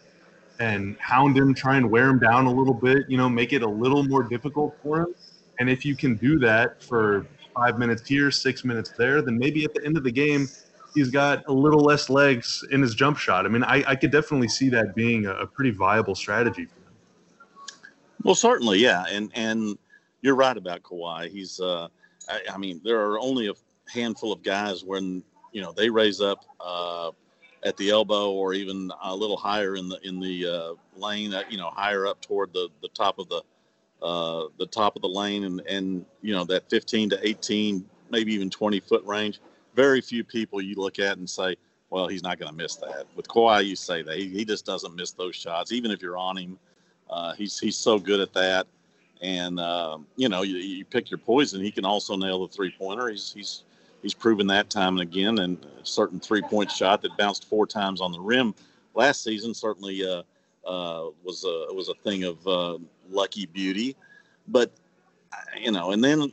and 0.59 0.97
hound 0.99 1.37
him, 1.37 1.53
try 1.53 1.77
and 1.77 1.89
wear 1.89 2.09
him 2.09 2.19
down 2.19 2.47
a 2.47 2.51
little 2.51 2.73
bit. 2.73 3.03
You 3.07 3.15
know, 3.15 3.29
make 3.29 3.53
it 3.53 3.61
a 3.61 3.69
little 3.69 4.03
more 4.03 4.23
difficult 4.23 4.75
for 4.83 4.99
him 5.03 5.15
and 5.59 5.69
if 5.69 5.85
you 5.85 5.95
can 5.95 6.15
do 6.15 6.39
that 6.39 6.81
for 6.81 7.25
five 7.55 7.77
minutes 7.77 8.07
here, 8.07 8.31
six 8.31 8.63
minutes 8.63 8.91
there, 8.97 9.21
then 9.21 9.37
maybe 9.37 9.65
at 9.65 9.73
the 9.73 9.85
end 9.85 9.97
of 9.97 10.03
the 10.03 10.11
game, 10.11 10.47
he's 10.95 11.09
got 11.09 11.43
a 11.47 11.53
little 11.53 11.81
less 11.81 12.09
legs 12.09 12.65
in 12.71 12.81
his 12.81 12.95
jump 12.95 13.17
shot. 13.17 13.45
I 13.45 13.49
mean, 13.49 13.63
I, 13.63 13.83
I 13.87 13.95
could 13.95 14.11
definitely 14.11 14.47
see 14.47 14.69
that 14.69 14.95
being 14.95 15.25
a, 15.25 15.33
a 15.33 15.47
pretty 15.47 15.71
viable 15.71 16.15
strategy 16.15 16.65
for 16.65 16.79
him. 16.79 16.93
Well, 18.23 18.35
certainly, 18.35 18.79
yeah, 18.79 19.05
and 19.09 19.31
and 19.35 19.77
you're 20.21 20.35
right 20.35 20.55
about 20.55 20.83
Kawhi. 20.83 21.29
He's, 21.29 21.59
uh, 21.59 21.87
I, 22.27 22.41
I 22.53 22.57
mean, 22.57 22.81
there 22.83 22.99
are 22.99 23.19
only 23.19 23.47
a 23.47 23.53
handful 23.91 24.31
of 24.31 24.43
guys 24.43 24.83
when 24.83 25.23
you 25.51 25.61
know 25.61 25.71
they 25.71 25.89
raise 25.89 26.21
up 26.21 26.45
uh, 26.59 27.11
at 27.63 27.77
the 27.77 27.89
elbow 27.89 28.31
or 28.31 28.53
even 28.53 28.91
a 29.03 29.15
little 29.15 29.37
higher 29.37 29.75
in 29.75 29.87
the 29.89 29.99
in 30.03 30.19
the 30.19 30.45
uh, 30.45 30.73
lane, 30.99 31.33
uh, 31.33 31.43
you 31.49 31.57
know, 31.57 31.69
higher 31.69 32.07
up 32.07 32.21
toward 32.21 32.51
the 32.53 32.69
the 32.81 32.89
top 32.89 33.19
of 33.19 33.29
the 33.29 33.41
uh, 34.01 34.45
the 34.57 34.65
top 34.65 34.95
of 34.95 35.01
the 35.01 35.07
lane 35.07 35.43
and, 35.43 35.61
and, 35.61 36.05
you 36.21 36.33
know, 36.33 36.43
that 36.45 36.69
15 36.69 37.11
to 37.11 37.27
18, 37.27 37.85
maybe 38.09 38.33
even 38.33 38.49
20 38.49 38.79
foot 38.79 39.03
range. 39.05 39.39
Very 39.75 40.01
few 40.01 40.23
people 40.23 40.61
you 40.61 40.75
look 40.75 40.99
at 40.99 41.17
and 41.17 41.29
say, 41.29 41.55
well, 41.89 42.07
he's 42.07 42.23
not 42.23 42.39
going 42.39 42.51
to 42.51 42.55
miss 42.55 42.75
that. 42.77 43.05
With 43.15 43.27
Kawhi, 43.27 43.65
you 43.65 43.75
say 43.75 44.01
that. 44.03 44.17
He, 44.17 44.29
he, 44.29 44.45
just 44.45 44.65
doesn't 44.65 44.95
miss 44.95 45.11
those 45.11 45.35
shots, 45.35 45.71
even 45.71 45.91
if 45.91 46.01
you're 46.01 46.17
on 46.17 46.37
him. 46.37 46.59
Uh, 47.09 47.33
he's, 47.33 47.59
he's 47.59 47.75
so 47.75 47.97
good 47.97 48.19
at 48.19 48.33
that. 48.33 48.67
And, 49.21 49.59
uh, 49.59 49.97
you 50.15 50.29
know, 50.29 50.43
you, 50.43 50.57
you, 50.57 50.85
pick 50.85 51.09
your 51.09 51.17
poison. 51.17 51.61
He 51.61 51.71
can 51.71 51.85
also 51.85 52.15
nail 52.15 52.45
the 52.45 52.53
three 52.53 52.71
pointer. 52.77 53.09
He's, 53.09 53.33
he's, 53.33 53.63
he's 54.01 54.13
proven 54.13 54.47
that 54.47 54.69
time 54.69 54.99
and 54.99 55.01
again. 55.01 55.39
And 55.39 55.57
a 55.81 55.85
certain 55.85 56.19
three 56.19 56.41
point 56.41 56.71
shot 56.71 57.01
that 57.01 57.17
bounced 57.17 57.49
four 57.49 57.65
times 57.65 58.01
on 58.01 58.11
the 58.11 58.19
rim 58.19 58.53
last 58.99 59.23
season 59.23 59.53
certainly 59.53 60.05
uh, 60.05 60.23
uh, 60.69 61.09
was 61.23 61.43
a 61.43 61.73
was 61.73 61.89
a 61.89 61.95
thing 61.95 62.23
of 62.23 62.47
uh, 62.47 62.77
lucky 63.09 63.47
beauty. 63.47 63.95
But 64.47 64.71
you 65.59 65.71
know, 65.71 65.91
and 65.91 66.03
then 66.03 66.31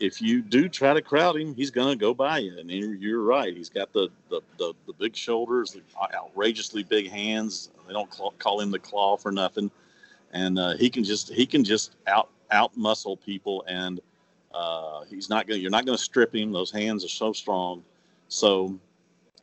if 0.00 0.20
you 0.20 0.42
do 0.42 0.68
try 0.68 0.94
to 0.94 1.02
crowd 1.02 1.36
him, 1.36 1.54
he's 1.54 1.70
going 1.70 1.88
to 1.88 1.96
go 1.96 2.14
by 2.14 2.38
you. 2.38 2.58
And 2.58 2.70
you're 2.70 3.22
right; 3.22 3.54
he's 3.54 3.68
got 3.68 3.92
the 3.92 4.08
the, 4.30 4.40
the, 4.58 4.72
the 4.86 4.92
big 4.94 5.14
shoulders, 5.14 5.72
the 5.72 5.82
outrageously 6.14 6.84
big 6.84 7.10
hands. 7.10 7.70
They 7.86 7.92
don't 7.92 8.10
call 8.38 8.60
him 8.60 8.70
the 8.70 8.78
claw 8.78 9.16
for 9.16 9.30
nothing. 9.30 9.70
And 10.32 10.58
uh, 10.58 10.76
he 10.76 10.90
can 10.90 11.04
just 11.04 11.32
he 11.32 11.46
can 11.46 11.62
just 11.62 11.96
out 12.06 12.30
out 12.50 12.76
muscle 12.76 13.16
people, 13.16 13.62
and 13.68 14.00
uh, 14.54 15.04
he's 15.04 15.28
not 15.28 15.46
going. 15.46 15.60
You're 15.60 15.70
not 15.70 15.84
going 15.84 15.98
to 15.98 16.02
strip 16.02 16.34
him. 16.34 16.50
Those 16.50 16.70
hands 16.70 17.04
are 17.04 17.08
so 17.08 17.32
strong. 17.32 17.84
So 18.28 18.78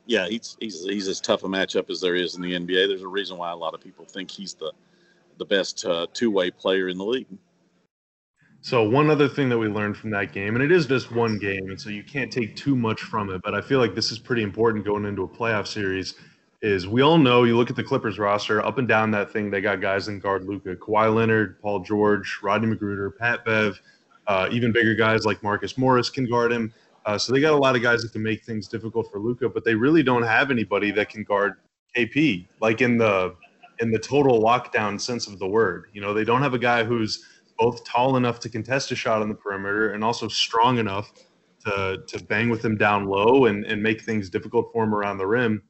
yeah, 0.05 0.27
he's 0.27 0.57
he's 0.59 0.83
he's 0.83 1.07
as 1.07 1.21
tough 1.21 1.43
a 1.43 1.47
matchup 1.47 1.89
as 1.89 2.01
there 2.01 2.15
is 2.15 2.35
in 2.35 2.41
the 2.41 2.53
NBA. 2.53 2.87
There's 2.87 3.01
a 3.03 3.07
reason 3.07 3.37
why 3.37 3.51
a 3.51 3.55
lot 3.55 3.73
of 3.73 3.81
people 3.81 4.05
think 4.05 4.29
he's 4.29 4.53
the 4.53 4.71
the 5.37 5.45
best 5.45 5.85
uh, 5.85 6.07
two 6.13 6.31
way 6.31 6.51
player 6.51 6.89
in 6.89 6.97
the 6.97 7.05
league. 7.05 7.27
So 8.61 8.87
one 8.87 9.09
other 9.09 9.27
thing 9.27 9.49
that 9.49 9.57
we 9.57 9.67
learned 9.67 9.97
from 9.97 10.09
that 10.11 10.31
game, 10.31 10.55
and 10.55 10.63
it 10.63 10.71
is 10.71 10.85
just 10.85 11.11
one 11.11 11.37
game, 11.37 11.69
and 11.69 11.79
so 11.79 11.89
you 11.89 12.03
can't 12.03 12.31
take 12.31 12.55
too 12.55 12.77
much 12.77 13.01
from 13.01 13.29
it, 13.29 13.41
but 13.43 13.53
I 13.53 13.59
feel 13.59 13.79
like 13.79 13.93
this 13.93 14.09
is 14.09 14.19
pretty 14.19 14.41
important 14.41 14.85
going 14.85 15.03
into 15.05 15.23
a 15.23 15.27
playoff 15.27 15.67
series. 15.67 16.15
Is 16.61 16.87
we 16.87 17.01
all 17.01 17.17
know 17.17 17.43
you 17.43 17.57
look 17.57 17.69
at 17.69 17.75
the 17.75 17.83
Clippers 17.83 18.17
roster 18.17 18.65
up 18.65 18.77
and 18.77 18.87
down 18.87 19.11
that 19.11 19.31
thing, 19.31 19.51
they 19.51 19.59
got 19.59 19.81
guys 19.81 20.07
in 20.07 20.19
guard 20.19 20.45
Luka, 20.45 20.77
Kawhi 20.77 21.13
Leonard, 21.13 21.61
Paul 21.61 21.81
George, 21.81 22.39
Rodney 22.41 22.73
McGruder, 22.73 23.11
Pat 23.17 23.43
Bev, 23.43 23.81
uh, 24.27 24.47
even 24.49 24.71
bigger 24.71 24.95
guys 24.95 25.25
like 25.25 25.43
Marcus 25.43 25.77
Morris 25.77 26.09
can 26.09 26.25
guard 26.25 26.53
him. 26.53 26.73
Uh, 27.05 27.17
so 27.17 27.33
they 27.33 27.41
got 27.41 27.53
a 27.53 27.57
lot 27.57 27.75
of 27.75 27.81
guys 27.81 28.01
that 28.01 28.11
can 28.11 28.23
make 28.23 28.43
things 28.43 28.67
difficult 28.67 29.11
for 29.11 29.19
Luka, 29.19 29.49
but 29.49 29.65
they 29.65 29.75
really 29.75 30.03
don't 30.03 30.23
have 30.23 30.51
anybody 30.51 30.91
that 30.91 31.09
can 31.09 31.23
guard 31.23 31.55
KP, 31.95 32.47
like 32.61 32.81
in 32.81 32.97
the 32.97 33.35
in 33.79 33.91
the 33.91 33.99
total 33.99 34.41
lockdown 34.41 34.99
sense 34.99 35.27
of 35.27 35.39
the 35.39 35.47
word. 35.47 35.87
You 35.93 36.01
know, 36.01 36.13
they 36.13 36.23
don't 36.23 36.41
have 36.41 36.53
a 36.53 36.59
guy 36.59 36.83
who's 36.83 37.25
both 37.59 37.83
tall 37.83 38.17
enough 38.17 38.39
to 38.41 38.49
contest 38.49 38.91
a 38.91 38.95
shot 38.95 39.21
on 39.21 39.29
the 39.29 39.35
perimeter 39.35 39.91
and 39.91 40.03
also 40.03 40.27
strong 40.27 40.77
enough 40.77 41.11
to 41.65 42.03
to 42.07 42.23
bang 42.25 42.49
with 42.49 42.63
him 42.63 42.77
down 42.77 43.05
low 43.05 43.45
and, 43.45 43.65
and 43.65 43.81
make 43.81 44.01
things 44.01 44.29
difficult 44.29 44.71
for 44.71 44.83
him 44.83 44.93
around 44.93 45.17
the 45.17 45.27
rim. 45.27 45.61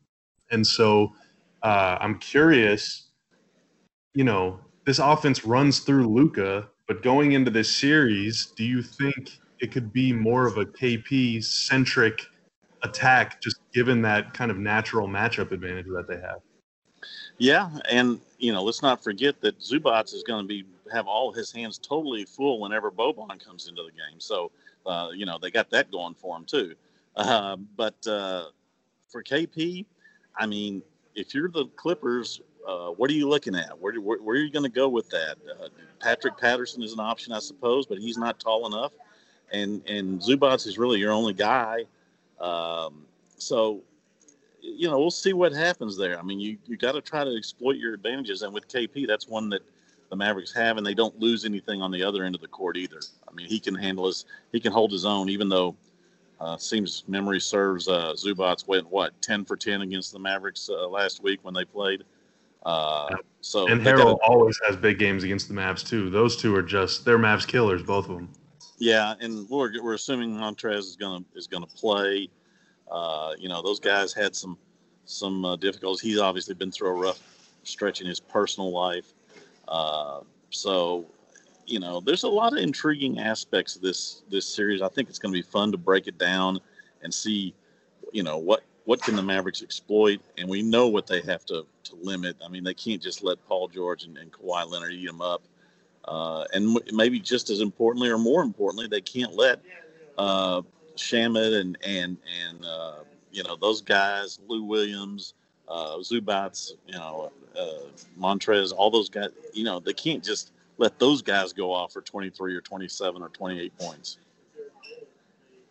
And 0.51 0.65
so 0.65 1.13
uh, 1.63 1.97
I'm 1.99 2.19
curious, 2.19 3.09
you 4.13 4.23
know, 4.23 4.59
this 4.85 4.99
offense 4.99 5.45
runs 5.45 5.79
through 5.79 6.07
Luka, 6.07 6.69
but 6.87 7.01
going 7.01 7.31
into 7.31 7.49
this 7.49 7.73
series, 7.73 8.47
do 8.55 8.63
you 8.63 8.83
think 8.83 9.39
it 9.63 9.71
could 9.71 9.93
be 9.93 10.11
more 10.11 10.45
of 10.45 10.57
a 10.57 10.65
KP 10.65 11.41
centric 11.41 12.25
attack, 12.83 13.41
just 13.41 13.61
given 13.73 14.01
that 14.01 14.33
kind 14.33 14.51
of 14.51 14.57
natural 14.57 15.07
matchup 15.07 15.53
advantage 15.53 15.85
that 15.85 16.05
they 16.05 16.17
have? 16.17 16.41
Yeah, 17.37 17.69
and 17.89 18.19
you 18.39 18.51
know, 18.51 18.61
let's 18.61 18.81
not 18.81 19.01
forget 19.01 19.39
that 19.39 19.57
Zubac 19.61 20.13
is 20.13 20.21
going 20.23 20.43
to 20.43 20.47
be 20.47 20.65
have 20.91 21.07
all 21.07 21.31
his 21.31 21.49
hands 21.49 21.77
totally 21.77 22.25
full 22.25 22.59
whenever 22.59 22.91
Boban 22.91 23.43
comes 23.43 23.69
into 23.69 23.83
the 23.83 23.91
game. 23.91 24.19
So, 24.19 24.51
uh, 24.85 25.11
you 25.15 25.25
know, 25.25 25.39
they 25.41 25.49
got 25.49 25.69
that 25.69 25.89
going 25.89 26.13
for 26.13 26.35
him 26.35 26.43
too. 26.43 26.75
Uh, 27.15 27.55
but 27.77 27.95
uh, 28.05 28.47
for 29.07 29.23
KP, 29.23 29.85
I 30.37 30.45
mean, 30.45 30.83
if 31.15 31.33
you're 31.33 31.49
the 31.49 31.67
Clippers, 31.77 32.41
uh, 32.67 32.89
what 32.89 33.09
are 33.09 33.13
you 33.13 33.29
looking 33.29 33.55
at? 33.55 33.79
Where, 33.79 33.95
where, 33.95 34.21
where 34.21 34.35
are 34.35 34.39
you 34.39 34.51
going 34.51 34.69
to 34.69 34.75
go 34.75 34.89
with 34.89 35.09
that? 35.09 35.37
Uh, 35.49 35.69
Patrick 35.99 36.37
Patterson 36.37 36.83
is 36.83 36.91
an 36.91 36.99
option, 36.99 37.31
I 37.31 37.39
suppose, 37.39 37.85
but 37.85 37.97
he's 37.97 38.17
not 38.17 38.39
tall 38.39 38.67
enough. 38.67 38.91
And 39.51 39.81
and 39.87 40.19
Zubac 40.19 40.65
is 40.65 40.77
really 40.77 40.99
your 40.99 41.11
only 41.11 41.33
guy. 41.33 41.85
Um, 42.39 43.05
so 43.37 43.81
you 44.61 44.89
know, 44.89 44.97
we'll 44.97 45.11
see 45.11 45.33
what 45.33 45.51
happens 45.51 45.97
there. 45.97 46.17
I 46.17 46.21
mean, 46.21 46.39
you 46.39 46.57
you 46.65 46.77
got 46.77 46.93
to 46.93 47.01
try 47.01 47.23
to 47.23 47.35
exploit 47.35 47.75
your 47.75 47.93
advantages, 47.93 48.41
and 48.41 48.53
with 48.53 48.67
KP, 48.67 49.05
that's 49.07 49.27
one 49.27 49.49
that 49.49 49.61
the 50.09 50.15
Mavericks 50.15 50.53
have, 50.53 50.77
and 50.77 50.85
they 50.85 50.93
don't 50.93 51.17
lose 51.19 51.43
anything 51.43 51.81
on 51.81 51.91
the 51.91 52.03
other 52.03 52.23
end 52.23 52.35
of 52.35 52.41
the 52.41 52.47
court 52.47 52.77
either. 52.77 52.99
I 53.27 53.33
mean, 53.33 53.47
he 53.47 53.59
can 53.59 53.75
handle 53.75 54.05
his, 54.05 54.25
he 54.51 54.59
can 54.59 54.71
hold 54.71 54.91
his 54.91 55.05
own, 55.05 55.27
even 55.27 55.49
though 55.49 55.75
uh, 56.39 56.57
seems 56.57 57.03
memory 57.07 57.41
serves 57.41 57.87
uh, 57.87 58.13
Zubac 58.13 58.67
went 58.67 58.89
what 58.89 59.19
ten 59.21 59.43
for 59.43 59.57
ten 59.57 59.81
against 59.81 60.13
the 60.13 60.19
Mavericks 60.19 60.69
uh, 60.69 60.87
last 60.87 61.23
week 61.23 61.39
when 61.43 61.53
they 61.53 61.65
played. 61.65 62.03
Uh, 62.65 63.09
so 63.41 63.67
and 63.67 63.81
Harrell 63.81 64.17
always 64.23 64.57
has 64.65 64.77
big 64.77 64.97
games 64.97 65.23
against 65.23 65.49
the 65.49 65.53
Mavs 65.53 65.85
too. 65.85 66.09
Those 66.09 66.37
two 66.37 66.55
are 66.55 66.63
just 66.63 67.03
they're 67.03 67.19
Mavs 67.19 67.45
killers, 67.45 67.83
both 67.83 68.07
of 68.09 68.15
them. 68.15 68.29
Yeah, 68.83 69.13
and 69.21 69.49
we're, 69.49 69.81
we're 69.81 69.93
assuming 69.93 70.35
Montrez 70.35 70.79
is 70.79 70.97
gonna 70.97 71.23
is 71.35 71.47
gonna 71.47 71.65
play. 71.65 72.27
Uh, 72.91 73.31
you 73.39 73.47
know, 73.47 73.61
those 73.61 73.79
guys 73.79 74.11
had 74.11 74.35
some 74.35 74.57
some 75.05 75.45
uh, 75.45 75.55
difficulties. 75.55 76.01
He's 76.01 76.19
obviously 76.19 76.53
been 76.53 76.69
through 76.69 76.89
a 76.89 76.93
rough 76.93 77.21
stretch 77.63 78.01
in 78.01 78.07
his 78.07 78.19
personal 78.19 78.73
life. 78.73 79.13
Uh, 79.69 80.19
so, 80.49 81.05
you 81.65 81.79
know, 81.79 82.01
there's 82.01 82.23
a 82.23 82.27
lot 82.27 82.51
of 82.51 82.59
intriguing 82.59 83.19
aspects 83.19 83.77
of 83.77 83.81
this 83.81 84.23
this 84.29 84.45
series. 84.45 84.81
I 84.81 84.89
think 84.89 85.07
it's 85.07 85.17
going 85.17 85.33
to 85.33 85.39
be 85.39 85.49
fun 85.49 85.71
to 85.71 85.77
break 85.77 86.07
it 86.07 86.17
down 86.17 86.59
and 87.03 87.13
see, 87.13 87.55
you 88.11 88.23
know, 88.23 88.37
what 88.37 88.63
what 88.83 89.01
can 89.01 89.15
the 89.15 89.23
Mavericks 89.23 89.63
exploit, 89.63 90.19
and 90.37 90.49
we 90.49 90.61
know 90.61 90.89
what 90.89 91.07
they 91.07 91.21
have 91.21 91.45
to 91.45 91.65
to 91.85 91.95
limit. 92.01 92.35
I 92.43 92.49
mean, 92.49 92.65
they 92.65 92.73
can't 92.73 93.01
just 93.01 93.23
let 93.23 93.37
Paul 93.47 93.69
George 93.69 94.03
and, 94.03 94.17
and 94.17 94.29
Kawhi 94.29 94.69
Leonard 94.69 94.91
eat 94.91 95.05
them 95.05 95.21
up. 95.21 95.41
Uh, 96.05 96.45
and 96.53 96.79
maybe 96.91 97.19
just 97.19 97.49
as 97.49 97.61
importantly, 97.61 98.09
or 98.09 98.17
more 98.17 98.41
importantly, 98.41 98.87
they 98.87 99.01
can't 99.01 99.35
let 99.35 99.61
uh, 100.17 100.61
Shamet 100.95 101.59
and 101.59 101.77
and 101.85 102.17
and 102.45 102.65
uh, 102.65 102.95
you 103.31 103.43
know 103.43 103.55
those 103.55 103.81
guys, 103.81 104.39
Lou 104.47 104.63
Williams, 104.63 105.33
uh, 105.67 105.97
Zubac, 105.97 106.73
you 106.87 106.93
know 106.93 107.31
uh, 107.57 107.87
Montrez, 108.19 108.73
all 108.75 108.91
those 108.91 109.09
guys. 109.09 109.29
You 109.53 109.63
know 109.63 109.79
they 109.79 109.93
can't 109.93 110.23
just 110.23 110.51
let 110.77 110.99
those 110.99 111.21
guys 111.21 111.53
go 111.53 111.71
off 111.71 111.93
for 111.93 112.01
23 112.01 112.55
or 112.55 112.61
27 112.61 113.21
or 113.21 113.29
28 113.29 113.77
points. 113.77 114.17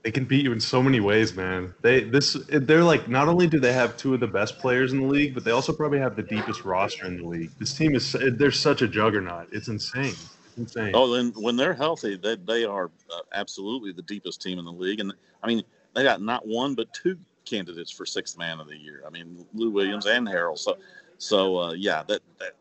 They 0.02 0.11
can 0.11 0.25
beat 0.25 0.42
you 0.42 0.52
in 0.52 0.61
so 0.61 0.82
many 0.82 0.99
ways, 0.99 1.35
man. 1.35 1.73
They 1.80 2.02
this 2.02 2.37
they're 2.49 2.82
like 2.82 3.09
not 3.09 3.28
only 3.28 3.47
do 3.47 3.61
they 3.61 3.73
have 3.73 3.97
two 3.97 4.14
of 4.14 4.21
the 4.21 4.26
best 4.26 4.59
players 4.59 4.92
in 4.92 5.00
the 5.00 5.06
league, 5.06 5.32
but 5.32 5.44
they 5.44 5.52
also 5.52 5.73
probably 5.73 6.00
have 6.00 6.16
the 6.16 6.25
deepest 6.25 6.64
roster 6.64 7.06
in 7.06 7.18
the 7.18 7.26
league. 7.26 7.50
This 7.59 7.73
team 7.75 7.94
is 7.94 8.16
they're 8.32 8.50
such 8.50 8.82
a 8.82 8.88
juggernaut. 8.88 9.49
It's 9.52 9.68
insane 9.68 10.14
insane. 10.56 10.92
Oh, 10.94 11.12
then 11.12 11.32
when 11.37 11.56
they're 11.56 11.75
healthy, 11.75 12.16
they 12.16 12.37
they 12.37 12.64
are 12.64 12.90
uh, 13.11 13.21
absolutely 13.32 13.92
the 13.92 14.02
deepest 14.02 14.42
team 14.42 14.59
in 14.59 14.64
the 14.64 14.73
league, 14.73 15.00
and 15.00 15.12
I 15.42 15.47
mean 15.47 15.62
they 15.94 16.02
got 16.02 16.23
not 16.23 16.47
one 16.47 16.75
but 16.75 16.92
two 16.92 17.18
candidates 17.44 17.90
for 17.90 18.06
sixth 18.06 18.38
man 18.38 18.61
of 18.61 18.68
the 18.68 18.76
year. 18.76 19.02
I 19.06 19.11
mean 19.11 19.47
Lou 19.54 19.71
Williams 19.71 20.06
and 20.06 20.26
Harrell. 20.26 20.59
So, 20.59 20.78
so 21.18 21.59
uh, 21.59 21.73
yeah, 21.73 22.02
that, 22.09 22.21
that 22.38 22.52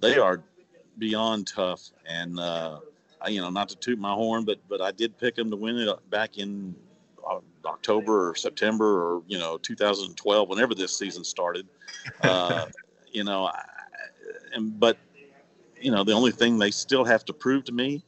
they 0.00 0.18
are 0.18 0.42
beyond 0.98 1.46
tough, 1.46 1.90
and 2.06 2.38
uh, 2.38 2.80
you 3.26 3.40
know 3.40 3.50
not 3.50 3.68
to 3.70 3.76
toot 3.76 3.98
my 3.98 4.12
horn, 4.12 4.44
but 4.44 4.58
but 4.68 4.80
I 4.80 4.92
did 4.92 5.18
pick 5.18 5.34
them 5.34 5.50
to 5.50 5.56
win 5.56 5.76
it 5.76 6.10
back 6.10 6.38
in 6.38 6.74
uh, 7.28 7.40
October 7.64 8.30
or 8.30 8.34
September 8.34 9.02
or 9.02 9.22
you 9.26 9.38
know 9.38 9.58
2012, 9.58 10.48
whenever 10.48 10.74
this 10.74 10.96
season 10.96 11.24
started. 11.24 11.66
Uh, 12.22 12.66
you 13.12 13.24
know, 13.24 13.46
I, 13.46 13.62
and 14.54 14.78
but 14.78 14.96
you 15.80 15.90
know, 15.90 16.04
the 16.04 16.12
only 16.12 16.30
thing 16.30 16.58
they 16.58 16.70
still 16.70 17.04
have 17.04 17.24
to 17.26 17.32
prove 17.32 17.64
to 17.64 17.72
me 17.72 18.02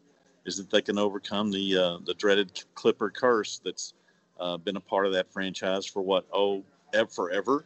is 0.47 0.57
that 0.57 0.71
they 0.71 0.81
can 0.81 0.99
overcome 0.99 1.51
the 1.51 1.77
uh, 1.77 1.99
the 2.05 2.15
dreaded 2.15 2.63
Clipper 2.75 3.11
curse 3.11 3.61
that's 3.65 3.95
uh, 4.39 4.57
been 4.57 4.77
a 4.77 4.81
part 4.81 5.07
of 5.07 5.13
that 5.13 5.33
franchise 5.33 5.87
for 5.87 6.03
what 6.03 6.27
oh 6.33 6.65
ever 6.95 7.11
forever. 7.11 7.65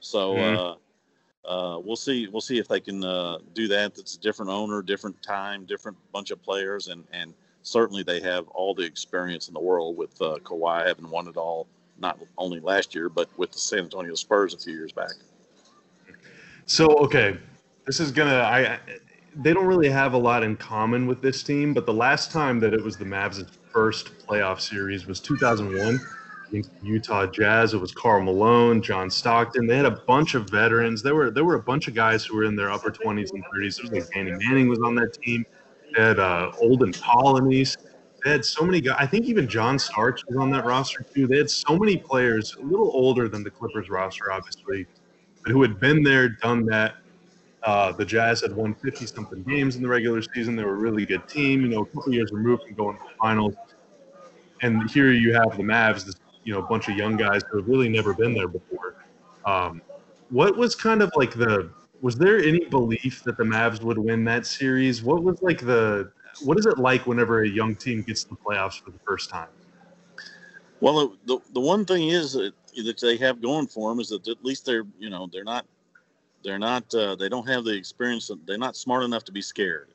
So 0.00 0.34
mm-hmm. 0.34 0.78
Uh, 1.46 1.80
we'll 1.82 1.96
see 1.96 2.28
we'll 2.28 2.40
see 2.40 2.58
if 2.58 2.68
they 2.68 2.80
can 2.80 3.04
uh, 3.04 3.38
do 3.54 3.68
that. 3.68 3.94
That's 3.94 4.16
a 4.16 4.20
different 4.20 4.50
owner, 4.50 4.82
different 4.82 5.20
time, 5.22 5.64
different 5.64 5.96
bunch 6.12 6.30
of 6.30 6.42
players, 6.42 6.88
and 6.88 7.04
and 7.12 7.34
certainly 7.62 8.02
they 8.02 8.20
have 8.20 8.48
all 8.48 8.74
the 8.74 8.84
experience 8.84 9.48
in 9.48 9.54
the 9.54 9.60
world 9.60 9.96
with 9.96 10.20
uh, 10.20 10.38
Kawhi 10.42 10.86
having 10.86 11.08
won 11.10 11.28
it 11.28 11.36
all 11.36 11.66
not 11.98 12.18
only 12.36 12.60
last 12.60 12.94
year 12.94 13.08
but 13.08 13.28
with 13.38 13.50
the 13.52 13.58
San 13.58 13.80
Antonio 13.80 14.14
Spurs 14.14 14.54
a 14.54 14.58
few 14.58 14.74
years 14.74 14.92
back. 14.92 15.12
So 16.66 16.86
okay, 16.98 17.38
this 17.86 18.00
is 18.00 18.10
gonna 18.10 18.40
I 18.40 18.78
they 19.36 19.52
don't 19.52 19.66
really 19.66 19.90
have 19.90 20.14
a 20.14 20.18
lot 20.18 20.42
in 20.42 20.56
common 20.56 21.06
with 21.06 21.20
this 21.20 21.42
team, 21.42 21.74
but 21.74 21.86
the 21.86 21.94
last 21.94 22.30
time 22.30 22.58
that 22.60 22.72
it 22.72 22.82
was 22.82 22.96
the 22.96 23.04
Mavs' 23.04 23.46
first 23.72 24.16
playoff 24.26 24.60
series 24.60 25.06
was 25.06 25.20
2001 25.20 26.00
against 26.48 26.70
Utah 26.82 27.26
Jazz. 27.26 27.74
It 27.74 27.80
was 27.80 27.92
Karl 27.92 28.22
Malone, 28.22 28.82
John 28.82 29.10
Stockton. 29.10 29.66
They 29.66 29.76
had 29.76 29.86
a 29.86 29.90
bunch 29.90 30.34
of 30.34 30.48
veterans. 30.50 31.02
There 31.02 31.14
were 31.14 31.30
there 31.30 31.44
were 31.44 31.56
a 31.56 31.62
bunch 31.62 31.88
of 31.88 31.94
guys 31.94 32.24
who 32.24 32.36
were 32.36 32.44
in 32.44 32.56
their 32.56 32.70
upper 32.70 32.90
20s 32.90 33.32
and 33.32 33.44
30s. 33.44 33.76
There 33.76 33.90
was 33.90 33.92
like 33.92 34.10
Danny 34.12 34.32
Manning 34.32 34.68
was 34.68 34.80
on 34.80 34.94
that 34.96 35.14
team. 35.14 35.44
They 35.94 36.02
had 36.02 36.18
uh, 36.18 36.52
Olden 36.60 36.92
Polynice. 36.92 37.76
They 38.24 38.30
had 38.30 38.44
so 38.44 38.64
many 38.64 38.80
guys. 38.80 38.96
I 38.98 39.06
think 39.06 39.26
even 39.26 39.48
John 39.48 39.78
Starks 39.78 40.24
was 40.26 40.36
on 40.36 40.50
that 40.50 40.64
roster 40.64 41.02
too. 41.02 41.26
They 41.26 41.38
had 41.38 41.50
so 41.50 41.76
many 41.76 41.96
players, 41.96 42.56
a 42.56 42.62
little 42.62 42.90
older 42.92 43.28
than 43.28 43.44
the 43.44 43.50
Clippers 43.50 43.88
roster, 43.88 44.32
obviously, 44.32 44.86
but 45.42 45.52
who 45.52 45.62
had 45.62 45.78
been 45.78 46.02
there, 46.02 46.28
done 46.28 46.66
that, 46.66 46.96
uh, 47.62 47.92
the 47.92 48.04
Jazz 48.04 48.40
had 48.40 48.54
won 48.54 48.74
50 48.74 49.06
something 49.06 49.42
games 49.42 49.76
in 49.76 49.82
the 49.82 49.88
regular 49.88 50.22
season. 50.22 50.56
They 50.56 50.64
were 50.64 50.74
a 50.74 50.78
really 50.78 51.04
good 51.04 51.28
team, 51.28 51.62
you 51.62 51.68
know, 51.68 51.82
a 51.82 51.86
couple 51.86 52.12
years 52.12 52.30
removed 52.32 52.62
from 52.64 52.74
going 52.74 52.96
to 52.96 53.02
the 53.02 53.14
finals. 53.20 53.54
And 54.62 54.88
here 54.90 55.10
you 55.12 55.34
have 55.34 55.56
the 55.56 55.62
Mavs, 55.62 56.04
this, 56.04 56.14
you 56.46 56.52
know, 56.52 56.60
a 56.60 56.66
bunch 56.66 56.88
of 56.88 56.96
young 56.96 57.16
guys 57.16 57.42
who 57.50 57.58
have 57.58 57.68
really 57.68 57.88
never 57.88 58.14
been 58.14 58.32
there 58.32 58.48
before. 58.48 59.04
Um, 59.44 59.82
what 60.30 60.56
was 60.56 60.74
kind 60.74 61.02
of 61.02 61.10
like 61.16 61.34
the, 61.34 61.70
was 62.00 62.16
there 62.16 62.38
any 62.38 62.64
belief 62.66 63.22
that 63.24 63.36
the 63.36 63.44
Mavs 63.44 63.82
would 63.82 63.98
win 63.98 64.24
that 64.24 64.46
series? 64.46 65.02
What 65.02 65.22
was 65.22 65.42
like 65.42 65.60
the, 65.60 66.10
what 66.42 66.58
is 66.58 66.66
it 66.66 66.78
like 66.78 67.06
whenever 67.06 67.42
a 67.42 67.48
young 67.48 67.74
team 67.74 68.02
gets 68.02 68.22
to 68.24 68.30
the 68.30 68.36
playoffs 68.36 68.80
for 68.80 68.90
the 68.92 68.98
first 69.06 69.28
time? 69.28 69.48
Well, 70.80 71.16
the, 71.26 71.38
the 71.52 71.60
one 71.60 71.84
thing 71.84 72.08
is 72.08 72.34
that, 72.34 72.52
that 72.76 73.00
they 73.00 73.16
have 73.16 73.42
going 73.42 73.66
for 73.66 73.90
them 73.90 73.98
is 73.98 74.10
that 74.10 74.28
at 74.28 74.44
least 74.44 74.66
they're, 74.66 74.84
you 74.98 75.10
know, 75.10 75.28
they're 75.32 75.44
not 75.44 75.66
they're 76.46 76.58
not. 76.60 76.94
Uh, 76.94 77.16
they 77.16 77.28
don't 77.28 77.48
have 77.48 77.64
the 77.64 77.72
experience. 77.72 78.30
They're 78.46 78.56
not 78.56 78.76
smart 78.76 79.02
enough 79.02 79.24
to 79.24 79.32
be 79.32 79.42
scared. 79.42 79.88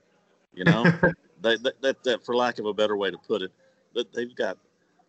You 0.53 0.65
know, 0.65 0.83
they, 1.41 1.55
that, 1.57 1.81
that, 1.81 2.03
that 2.03 2.25
for 2.25 2.35
lack 2.35 2.59
of 2.59 2.65
a 2.65 2.73
better 2.73 2.97
way 2.97 3.09
to 3.09 3.17
put 3.17 3.41
it, 3.41 3.51
that 3.95 4.11
they've 4.11 4.35
got 4.35 4.57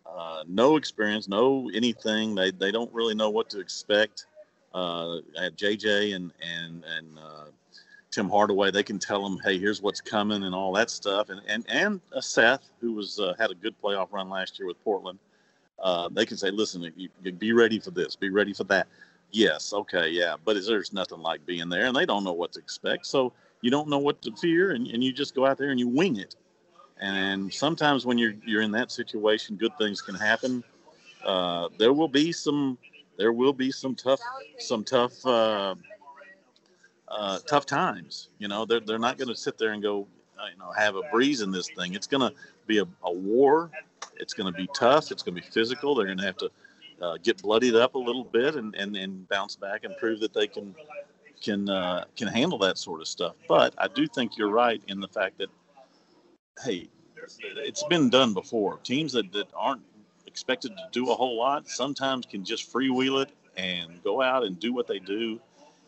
uh, 0.05 0.43
no 0.47 0.77
experience, 0.77 1.27
no 1.27 1.69
anything. 1.73 2.35
They 2.35 2.51
they 2.51 2.71
don't 2.71 2.93
really 2.93 3.15
know 3.15 3.29
what 3.29 3.49
to 3.51 3.59
expect. 3.59 4.25
Uh, 4.73 5.17
I 5.39 5.43
have 5.43 5.55
JJ 5.55 6.15
and 6.15 6.31
and 6.41 6.83
and 6.83 7.19
uh, 7.19 7.45
Tim 8.13 8.29
Hardaway, 8.29 8.69
they 8.69 8.83
can 8.83 8.99
tell 8.99 9.23
them, 9.23 9.39
hey, 9.43 9.57
here's 9.57 9.81
what's 9.81 9.99
coming 9.99 10.43
and 10.43 10.53
all 10.53 10.71
that 10.73 10.91
stuff. 10.91 11.29
And 11.29 11.41
and 11.47 11.65
and 11.67 12.01
uh, 12.15 12.21
Seth, 12.21 12.69
who 12.79 12.93
was 12.93 13.19
uh, 13.19 13.33
had 13.39 13.49
a 13.49 13.55
good 13.55 13.75
playoff 13.81 14.11
run 14.11 14.29
last 14.29 14.59
year 14.59 14.67
with 14.67 14.81
Portland, 14.83 15.17
uh, 15.81 16.09
they 16.09 16.25
can 16.25 16.37
say, 16.37 16.51
listen, 16.51 16.83
you, 16.95 17.09
you 17.23 17.31
be 17.31 17.53
ready 17.53 17.79
for 17.79 17.89
this, 17.89 18.15
be 18.15 18.29
ready 18.29 18.53
for 18.53 18.65
that. 18.65 18.87
Yes, 19.31 19.73
okay, 19.73 20.09
yeah, 20.09 20.35
but 20.45 20.63
there's 20.63 20.93
nothing 20.93 21.19
like 21.19 21.43
being 21.47 21.69
there, 21.69 21.85
and 21.85 21.95
they 21.95 22.05
don't 22.05 22.23
know 22.23 22.33
what 22.33 22.51
to 22.53 22.59
expect, 22.59 23.07
so 23.07 23.33
you 23.61 23.71
don't 23.71 23.89
know 23.89 23.97
what 23.97 24.21
to 24.21 24.31
fear, 24.35 24.71
and, 24.71 24.85
and 24.85 25.03
you 25.03 25.11
just 25.11 25.33
go 25.33 25.47
out 25.47 25.57
there 25.57 25.71
and 25.71 25.79
you 25.79 25.87
wing 25.87 26.17
it. 26.17 26.35
And 27.03 27.53
sometimes 27.53 28.05
when 28.05 28.17
you're 28.17 28.33
you're 28.45 28.61
in 28.61 28.71
that 28.71 28.89
situation, 28.89 29.57
good 29.57 29.77
things 29.77 30.01
can 30.01 30.15
happen. 30.15 30.63
Uh, 31.25 31.67
there 31.77 31.91
will 31.91 32.07
be 32.07 32.31
some 32.31 32.77
there 33.17 33.33
will 33.33 33.51
be 33.51 33.71
some 33.71 33.93
tough 33.93 34.21
some 34.57 34.85
tough 34.85 35.13
uh, 35.25 35.75
uh, 37.09 37.39
tough 37.45 37.65
times. 37.65 38.29
You 38.39 38.47
know, 38.47 38.63
they're 38.63 38.79
they're 38.79 38.99
not 38.99 39.17
going 39.17 39.27
to 39.27 39.35
sit 39.35 39.57
there 39.57 39.73
and 39.73 39.83
go, 39.83 40.07
uh, 40.39 40.45
you 40.49 40.57
know, 40.57 40.71
have 40.71 40.95
a 40.95 41.01
breeze 41.11 41.41
in 41.41 41.51
this 41.51 41.69
thing. 41.77 41.93
It's 41.93 42.07
going 42.07 42.21
to 42.21 42.33
be 42.67 42.77
a, 42.77 42.85
a 43.03 43.11
war. 43.11 43.69
It's 44.15 44.33
going 44.33 44.51
to 44.51 44.57
be 44.57 44.69
tough. 44.73 45.11
It's 45.11 45.23
going 45.23 45.35
to 45.35 45.41
be 45.41 45.47
physical. 45.49 45.95
They're 45.95 46.05
going 46.05 46.19
to 46.19 46.25
have 46.25 46.37
to 46.37 46.51
uh, 47.01 47.17
get 47.21 47.41
bloodied 47.41 47.75
up 47.75 47.95
a 47.95 47.99
little 47.99 48.23
bit 48.23 48.55
and, 48.55 48.73
and, 48.75 48.95
and 48.95 49.27
bounce 49.27 49.57
back 49.57 49.83
and 49.83 49.93
prove 49.97 50.21
that 50.21 50.33
they 50.33 50.47
can 50.47 50.73
can 51.41 51.67
uh, 51.67 52.05
can 52.15 52.29
handle 52.29 52.59
that 52.59 52.77
sort 52.77 53.01
of 53.01 53.09
stuff. 53.09 53.35
But 53.49 53.73
I 53.77 53.89
do 53.89 54.07
think 54.07 54.37
you're 54.37 54.51
right 54.51 54.81
in 54.87 55.01
the 55.01 55.09
fact 55.09 55.37
that 55.39 55.49
hey, 56.61 56.89
it's 57.41 57.83
been 57.83 58.09
done 58.09 58.33
before. 58.33 58.77
Teams 58.79 59.13
that, 59.13 59.31
that 59.31 59.47
aren't 59.55 59.81
expected 60.27 60.75
to 60.75 60.83
do 60.91 61.11
a 61.11 61.15
whole 61.15 61.37
lot 61.37 61.67
sometimes 61.69 62.25
can 62.25 62.43
just 62.43 62.71
freewheel 62.71 63.21
it 63.23 63.29
and 63.55 64.03
go 64.03 64.21
out 64.21 64.43
and 64.43 64.59
do 64.59 64.73
what 64.73 64.87
they 64.87 64.99
do. 64.99 65.39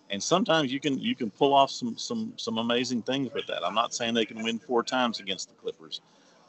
And 0.09 0.21
sometimes 0.21 0.71
you 0.71 0.79
can 0.79 0.99
you 0.99 1.15
can 1.15 1.31
pull 1.31 1.53
off 1.53 1.71
some 1.71 1.97
some 1.97 2.33
some 2.37 2.59
amazing 2.59 3.01
things 3.01 3.33
with 3.33 3.47
that. 3.47 3.65
I'm 3.65 3.73
not 3.73 3.93
saying 3.93 4.13
they 4.13 4.25
can 4.25 4.43
win 4.43 4.59
four 4.59 4.83
times 4.83 5.19
against 5.19 5.49
the 5.49 5.55
Clippers, 5.55 6.01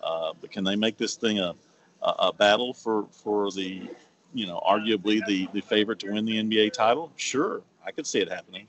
uh, 0.02 0.34
but 0.38 0.50
can 0.50 0.62
they 0.62 0.76
make 0.76 0.98
this 0.98 1.16
thing 1.16 1.38
a, 1.38 1.54
a, 2.02 2.10
a 2.18 2.32
battle 2.34 2.74
for 2.74 3.06
for 3.10 3.50
the 3.50 3.88
you 4.34 4.46
know 4.46 4.60
arguably 4.66 5.24
the 5.26 5.48
the 5.54 5.62
favorite 5.62 5.98
to 6.00 6.12
win 6.12 6.26
the 6.26 6.36
NBA 6.36 6.74
title? 6.74 7.10
Sure, 7.16 7.62
I 7.84 7.92
could 7.92 8.06
see 8.06 8.20
it 8.20 8.30
happening. 8.30 8.66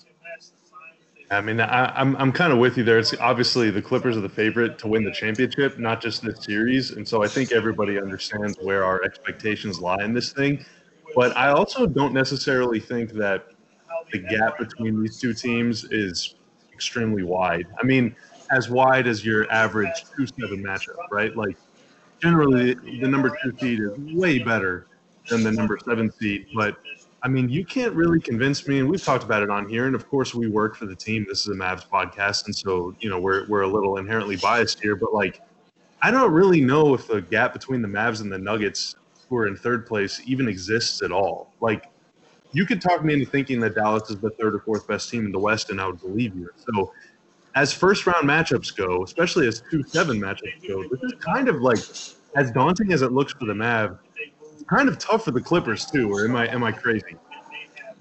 I 1.30 1.42
mean, 1.42 1.60
I, 1.60 1.90
am 2.00 2.16
I'm, 2.16 2.22
I'm 2.22 2.32
kind 2.32 2.54
of 2.54 2.60
with 2.60 2.78
you 2.78 2.84
there. 2.84 3.00
It's 3.00 3.14
obviously 3.20 3.70
the 3.70 3.82
Clippers 3.82 4.16
are 4.16 4.22
the 4.22 4.30
favorite 4.30 4.78
to 4.80 4.88
win 4.88 5.04
the 5.04 5.12
championship, 5.12 5.78
not 5.78 6.02
just 6.02 6.22
this 6.22 6.44
series, 6.44 6.92
and 6.92 7.06
so 7.06 7.22
I 7.22 7.28
think 7.28 7.52
everybody 7.52 8.00
understands 8.00 8.58
where 8.62 8.86
our 8.86 9.04
expectations 9.04 9.82
lie 9.82 10.04
in 10.04 10.14
this 10.14 10.32
thing. 10.32 10.66
But 11.16 11.36
I 11.36 11.50
also 11.50 11.86
don't 11.86 12.14
necessarily 12.14 12.80
think 12.80 13.12
that 13.14 13.48
the 14.12 14.20
gap 14.20 14.58
between 14.58 15.02
these 15.02 15.20
two 15.20 15.34
teams 15.34 15.84
is 15.92 16.36
extremely 16.74 17.24
wide. 17.24 17.68
I 17.82 17.86
mean, 17.86 18.16
as 18.52 18.70
wide 18.70 19.08
as 19.08 19.26
your 19.26 19.52
average 19.52 20.06
two-seven 20.16 20.64
matchup, 20.64 20.96
right? 21.12 21.36
Like 21.36 21.58
generally, 22.22 22.76
the 22.76 23.08
number 23.08 23.36
two 23.44 23.54
seed 23.60 23.80
is 23.82 23.92
way 24.16 24.40
better 24.40 24.88
than 25.28 25.44
the 25.44 25.52
number 25.52 25.78
seven 25.84 26.10
seed, 26.12 26.48
but 26.56 26.78
I 27.24 27.28
mean, 27.28 27.50
you 27.50 27.66
can't 27.66 27.94
really 27.94 28.20
convince 28.20 28.68
me, 28.68 28.80
and 28.80 28.88
we've 28.88 29.04
talked 29.04 29.24
about 29.24 29.42
it 29.42 29.50
on 29.50 29.68
here. 29.68 29.88
And 29.88 29.96
of 29.96 30.08
course, 30.08 30.36
we 30.36 30.48
work 30.48 30.76
for 30.76 30.86
the 30.86 30.96
team. 30.96 31.26
This 31.28 31.42
is 31.42 31.48
a 31.48 31.56
Mavs 31.60 31.88
podcast, 31.88 32.46
and 32.46 32.56
so 32.56 32.96
you 33.00 33.10
know 33.10 33.20
we're 33.20 33.48
we're 33.48 33.62
a 33.62 33.68
little 33.68 33.98
inherently 33.98 34.36
biased 34.36 34.80
here. 34.80 34.96
But 34.96 35.14
like, 35.14 35.42
I 36.02 36.12
don't 36.12 36.32
really 36.32 36.62
know 36.62 36.94
if 36.94 37.08
the 37.08 37.22
gap 37.22 37.54
between 37.54 37.82
the 37.82 37.88
Mavs 37.88 38.22
and 38.22 38.32
the 38.32 38.38
Nuggets, 38.38 38.96
who 39.30 39.38
are 39.38 39.48
in 39.48 39.56
third 39.56 39.88
place, 39.88 40.22
even 40.26 40.48
exists 40.48 41.02
at 41.02 41.12
all. 41.12 41.52
Like, 41.60 41.90
you 42.52 42.66
could 42.66 42.82
talk 42.82 43.04
me 43.04 43.16
into 43.16 43.26
thinking 43.26 43.60
that 43.62 43.74
Dallas 43.74 44.10
is 44.12 44.18
the 44.18 44.30
third 44.32 44.54
or 44.54 44.60
fourth 44.60 44.88
best 44.88 45.10
team 45.10 45.26
in 45.26 45.32
the 45.32 45.40
West, 45.40 45.72
and 45.72 45.82
I 45.82 45.88
would 45.88 46.00
believe 46.00 46.36
you. 46.36 46.50
So, 46.72 46.94
as 47.56 47.74
first 47.74 48.06
round 48.06 48.30
matchups 48.30 48.76
go, 48.76 49.04
especially 49.04 49.48
as 49.48 49.64
two 49.72 49.82
seven 49.82 50.22
matchups 50.22 50.68
go, 50.68 50.84
this 50.84 51.02
is 51.02 51.14
kind 51.20 51.50
of 51.50 51.64
like 51.64 51.80
as 52.36 52.52
daunting 52.52 52.94
as 52.94 53.02
it 53.02 53.12
looks 53.12 53.34
for 53.34 53.46
the 53.46 53.54
Mavs 53.54 53.98
kind 54.68 54.90
of 54.90 54.98
tough 54.98 55.26
for 55.26 55.32
the 55.32 55.42
Clippers 55.42 55.86
too. 55.86 56.12
Or 56.12 56.26
am 56.26 56.36
I 56.36 56.48
am 56.48 56.64
I 56.64 56.72
crazy? 56.72 57.16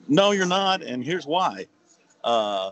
No, 0.09 0.33
you're 0.33 0.47
not, 0.47 0.83
and 0.83 1.05
here's 1.05 1.27
why. 1.27 1.67
Uh, 2.23 2.71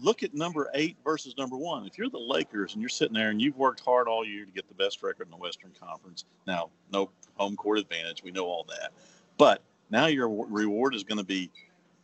look 0.00 0.22
at 0.22 0.34
number 0.34 0.68
eight 0.74 0.96
versus 1.04 1.36
number 1.36 1.56
one. 1.56 1.86
If 1.86 1.96
you're 1.96 2.08
the 2.08 2.18
Lakers 2.18 2.72
and 2.72 2.82
you're 2.82 2.88
sitting 2.88 3.14
there 3.14 3.30
and 3.30 3.40
you've 3.40 3.56
worked 3.56 3.80
hard 3.80 4.08
all 4.08 4.24
year 4.24 4.44
to 4.44 4.50
get 4.50 4.66
the 4.68 4.74
best 4.74 5.02
record 5.02 5.26
in 5.26 5.30
the 5.30 5.36
Western 5.36 5.70
Conference, 5.78 6.24
now 6.46 6.70
no 6.92 7.10
home 7.34 7.56
court 7.56 7.78
advantage, 7.78 8.22
we 8.24 8.30
know 8.30 8.46
all 8.46 8.64
that, 8.68 8.92
but 9.38 9.62
now 9.90 10.06
your 10.06 10.28
reward 10.28 10.94
is 10.94 11.04
going 11.04 11.18
to 11.18 11.24
be 11.24 11.50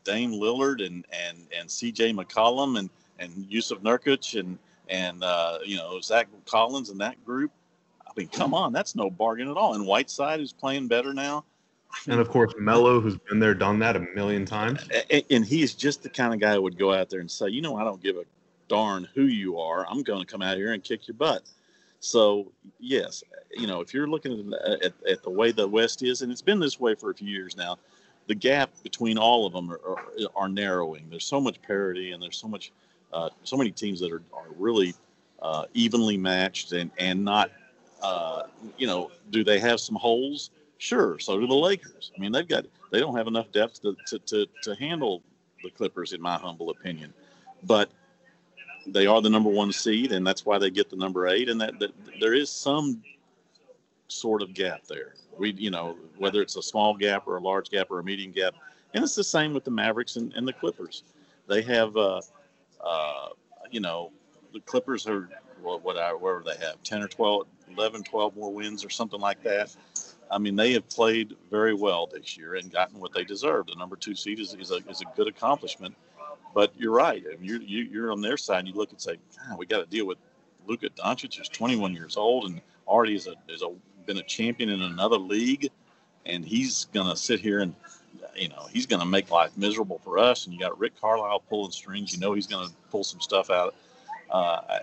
Dame 0.04 0.32
Lillard 0.32 0.84
and 0.84 1.04
and 1.12 1.38
and 1.58 1.70
C.J. 1.70 2.12
McCollum 2.12 2.78
and 2.78 2.90
and 3.18 3.30
Jusuf 3.50 3.80
Nurkic 3.80 4.38
and 4.38 4.58
and 4.88 5.22
uh, 5.24 5.58
you 5.64 5.76
know 5.76 6.00
Zach 6.00 6.28
Collins 6.46 6.90
and 6.90 7.00
that 7.00 7.22
group 7.24 7.50
mean, 8.16 8.28
come 8.28 8.54
on, 8.54 8.72
that's 8.72 8.94
no 8.94 9.10
bargain 9.10 9.48
at 9.48 9.56
all. 9.56 9.74
And 9.74 9.86
Whiteside 9.86 10.40
is 10.40 10.52
playing 10.52 10.88
better 10.88 11.12
now. 11.12 11.44
And 12.06 12.20
of 12.20 12.28
course, 12.28 12.52
Melo, 12.58 13.00
who's 13.00 13.16
been 13.16 13.38
there, 13.38 13.54
done 13.54 13.78
that 13.80 13.96
a 13.96 14.00
million 14.14 14.44
times. 14.44 14.88
And 15.30 15.44
he's 15.44 15.74
just 15.74 16.02
the 16.02 16.08
kind 16.08 16.34
of 16.34 16.40
guy 16.40 16.54
who 16.54 16.62
would 16.62 16.78
go 16.78 16.92
out 16.92 17.10
there 17.10 17.20
and 17.20 17.30
say, 17.30 17.48
you 17.48 17.62
know, 17.62 17.76
I 17.76 17.84
don't 17.84 18.02
give 18.02 18.16
a 18.16 18.24
darn 18.68 19.08
who 19.14 19.24
you 19.24 19.58
are. 19.58 19.86
I'm 19.88 20.02
going 20.02 20.20
to 20.20 20.26
come 20.26 20.42
out 20.42 20.56
here 20.56 20.72
and 20.72 20.84
kick 20.84 21.08
your 21.08 21.14
butt. 21.14 21.42
So, 22.00 22.52
yes, 22.78 23.24
you 23.50 23.66
know, 23.66 23.80
if 23.80 23.92
you're 23.92 24.06
looking 24.06 24.52
at, 24.64 24.84
at, 24.84 24.92
at, 25.08 25.22
the 25.22 25.30
way 25.30 25.50
the 25.50 25.66
West 25.66 26.02
is, 26.02 26.22
and 26.22 26.30
it's 26.30 26.42
been 26.42 26.60
this 26.60 26.78
way 26.78 26.94
for 26.94 27.10
a 27.10 27.14
few 27.14 27.28
years 27.28 27.56
now, 27.56 27.76
the 28.28 28.34
gap 28.34 28.70
between 28.82 29.18
all 29.18 29.46
of 29.46 29.52
them 29.52 29.70
are, 29.72 29.80
are, 29.84 30.04
are 30.36 30.48
narrowing. 30.48 31.06
There's 31.10 31.24
so 31.24 31.40
much 31.40 31.60
parity, 31.62 32.12
and 32.12 32.22
there's 32.22 32.36
so 32.36 32.46
much, 32.46 32.72
uh, 33.12 33.30
so 33.42 33.56
many 33.56 33.72
teams 33.72 33.98
that 34.00 34.12
are, 34.12 34.22
are 34.32 34.46
really 34.56 34.94
uh, 35.42 35.64
evenly 35.74 36.16
matched 36.16 36.72
and, 36.72 36.90
and 36.98 37.24
not 37.24 37.50
uh, 38.02 38.44
you 38.76 38.86
know, 38.86 39.10
do 39.30 39.44
they 39.44 39.58
have 39.58 39.80
some 39.80 39.96
holes? 39.96 40.50
Sure. 40.78 41.18
So 41.18 41.38
do 41.38 41.46
the 41.46 41.54
Lakers. 41.54 42.12
I 42.16 42.20
mean, 42.20 42.32
they've 42.32 42.46
got 42.46 42.64
they 42.90 43.00
don't 43.00 43.16
have 43.16 43.26
enough 43.26 43.50
depth 43.52 43.82
to 43.82 43.96
to, 44.06 44.18
to, 44.20 44.46
to 44.62 44.74
handle 44.76 45.22
the 45.62 45.70
Clippers, 45.70 46.12
in 46.12 46.20
my 46.20 46.36
humble 46.36 46.70
opinion. 46.70 47.12
But 47.64 47.90
they 48.86 49.06
are 49.06 49.20
the 49.20 49.30
number 49.30 49.50
one 49.50 49.72
seed, 49.72 50.12
and 50.12 50.26
that's 50.26 50.46
why 50.46 50.58
they 50.58 50.70
get 50.70 50.88
the 50.88 50.96
number 50.96 51.26
eight. 51.26 51.48
And 51.48 51.60
that, 51.60 51.78
that 51.80 51.90
there 52.20 52.34
is 52.34 52.50
some 52.50 53.02
sort 54.08 54.42
of 54.42 54.54
gap 54.54 54.84
there. 54.84 55.14
We, 55.36 55.52
you 55.52 55.70
know, 55.70 55.96
whether 56.16 56.40
it's 56.42 56.56
a 56.56 56.62
small 56.62 56.94
gap 56.96 57.26
or 57.26 57.36
a 57.36 57.40
large 57.40 57.70
gap 57.70 57.90
or 57.90 57.98
a 57.98 58.04
medium 58.04 58.32
gap, 58.32 58.54
and 58.94 59.04
it's 59.04 59.14
the 59.14 59.24
same 59.24 59.52
with 59.52 59.64
the 59.64 59.70
Mavericks 59.70 60.16
and, 60.16 60.32
and 60.34 60.46
the 60.46 60.52
Clippers. 60.52 61.02
They 61.46 61.62
have, 61.62 61.96
uh, 61.96 62.20
uh, 62.84 63.28
you 63.70 63.80
know, 63.80 64.12
the 64.52 64.60
Clippers 64.60 65.06
are 65.06 65.28
what, 65.62 65.82
whatever 65.84 66.42
they 66.44 66.56
have, 66.64 66.82
ten 66.82 67.02
or 67.02 67.08
12, 67.08 67.46
11, 67.76 68.04
12 68.04 68.36
more 68.36 68.52
wins 68.52 68.84
or 68.84 68.90
something 68.90 69.20
like 69.20 69.42
that. 69.42 69.74
I 70.30 70.38
mean, 70.38 70.56
they 70.56 70.72
have 70.72 70.88
played 70.88 71.36
very 71.50 71.74
well 71.74 72.06
this 72.06 72.36
year 72.36 72.56
and 72.56 72.70
gotten 72.70 73.00
what 73.00 73.14
they 73.14 73.24
deserve. 73.24 73.66
The 73.66 73.76
number 73.76 73.96
two 73.96 74.14
seed 74.14 74.40
is, 74.40 74.54
is, 74.54 74.70
a, 74.70 74.76
is 74.88 75.00
a 75.00 75.16
good 75.16 75.26
accomplishment. 75.26 75.94
But 76.54 76.72
you're 76.76 76.92
right. 76.92 77.24
I 77.26 77.36
mean, 77.36 77.44
you're, 77.44 77.62
you, 77.62 78.04
are 78.04 78.12
on 78.12 78.20
their 78.20 78.36
side. 78.36 78.60
And 78.60 78.68
you 78.68 78.74
look 78.74 78.90
and 78.90 79.00
say, 79.00 79.16
we 79.56 79.64
got 79.64 79.78
to 79.78 79.86
deal 79.86 80.06
with 80.06 80.18
Luka 80.66 80.90
Doncic, 80.90 81.36
who's 81.36 81.48
21 81.48 81.94
years 81.94 82.16
old 82.16 82.44
and 82.44 82.60
already 82.86 83.14
is 83.14 83.26
a, 83.26 83.34
is 83.48 83.62
a 83.62 83.70
been 84.08 84.18
a 84.18 84.22
champion 84.22 84.70
in 84.70 84.82
another 84.82 85.18
league, 85.18 85.70
and 86.26 86.44
he's 86.44 86.86
gonna 86.92 87.14
sit 87.14 87.38
here 87.38 87.60
and 87.60 87.74
you 88.34 88.48
know 88.48 88.66
he's 88.72 88.86
gonna 88.86 89.06
make 89.06 89.30
life 89.30 89.56
miserable 89.56 90.00
for 90.02 90.18
us. 90.18 90.46
And 90.46 90.54
you 90.54 90.58
got 90.58 90.76
Rick 90.78 91.00
Carlisle 91.00 91.44
pulling 91.48 91.70
strings. 91.70 92.12
You 92.12 92.18
know 92.18 92.32
he's 92.32 92.48
gonna 92.48 92.70
pull 92.90 93.04
some 93.04 93.20
stuff 93.20 93.50
out, 93.50 93.76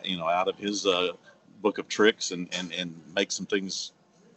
you 0.03 0.17
know, 0.17 0.27
out 0.27 0.47
of 0.47 0.57
his 0.57 0.85
uh, 0.85 1.13
book 1.61 1.77
of 1.77 1.87
tricks 1.87 2.31
and, 2.31 2.47
and, 2.53 2.71
and 2.73 2.99
make 3.15 3.31
some 3.31 3.45
things 3.45 3.93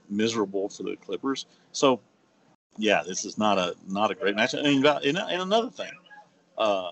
miserable 0.08 0.68
for 0.68 0.82
the 0.84 0.96
Clippers. 0.96 1.46
So, 1.72 2.00
yeah, 2.76 3.02
this 3.06 3.24
is 3.24 3.38
not 3.38 3.58
a 3.58 3.74
not 3.86 4.10
a 4.10 4.14
great 4.14 4.36
match. 4.36 4.54
And, 4.54 4.66
and, 4.66 4.86
and 5.18 5.42
another 5.42 5.70
thing, 5.70 5.90
uh, 6.56 6.90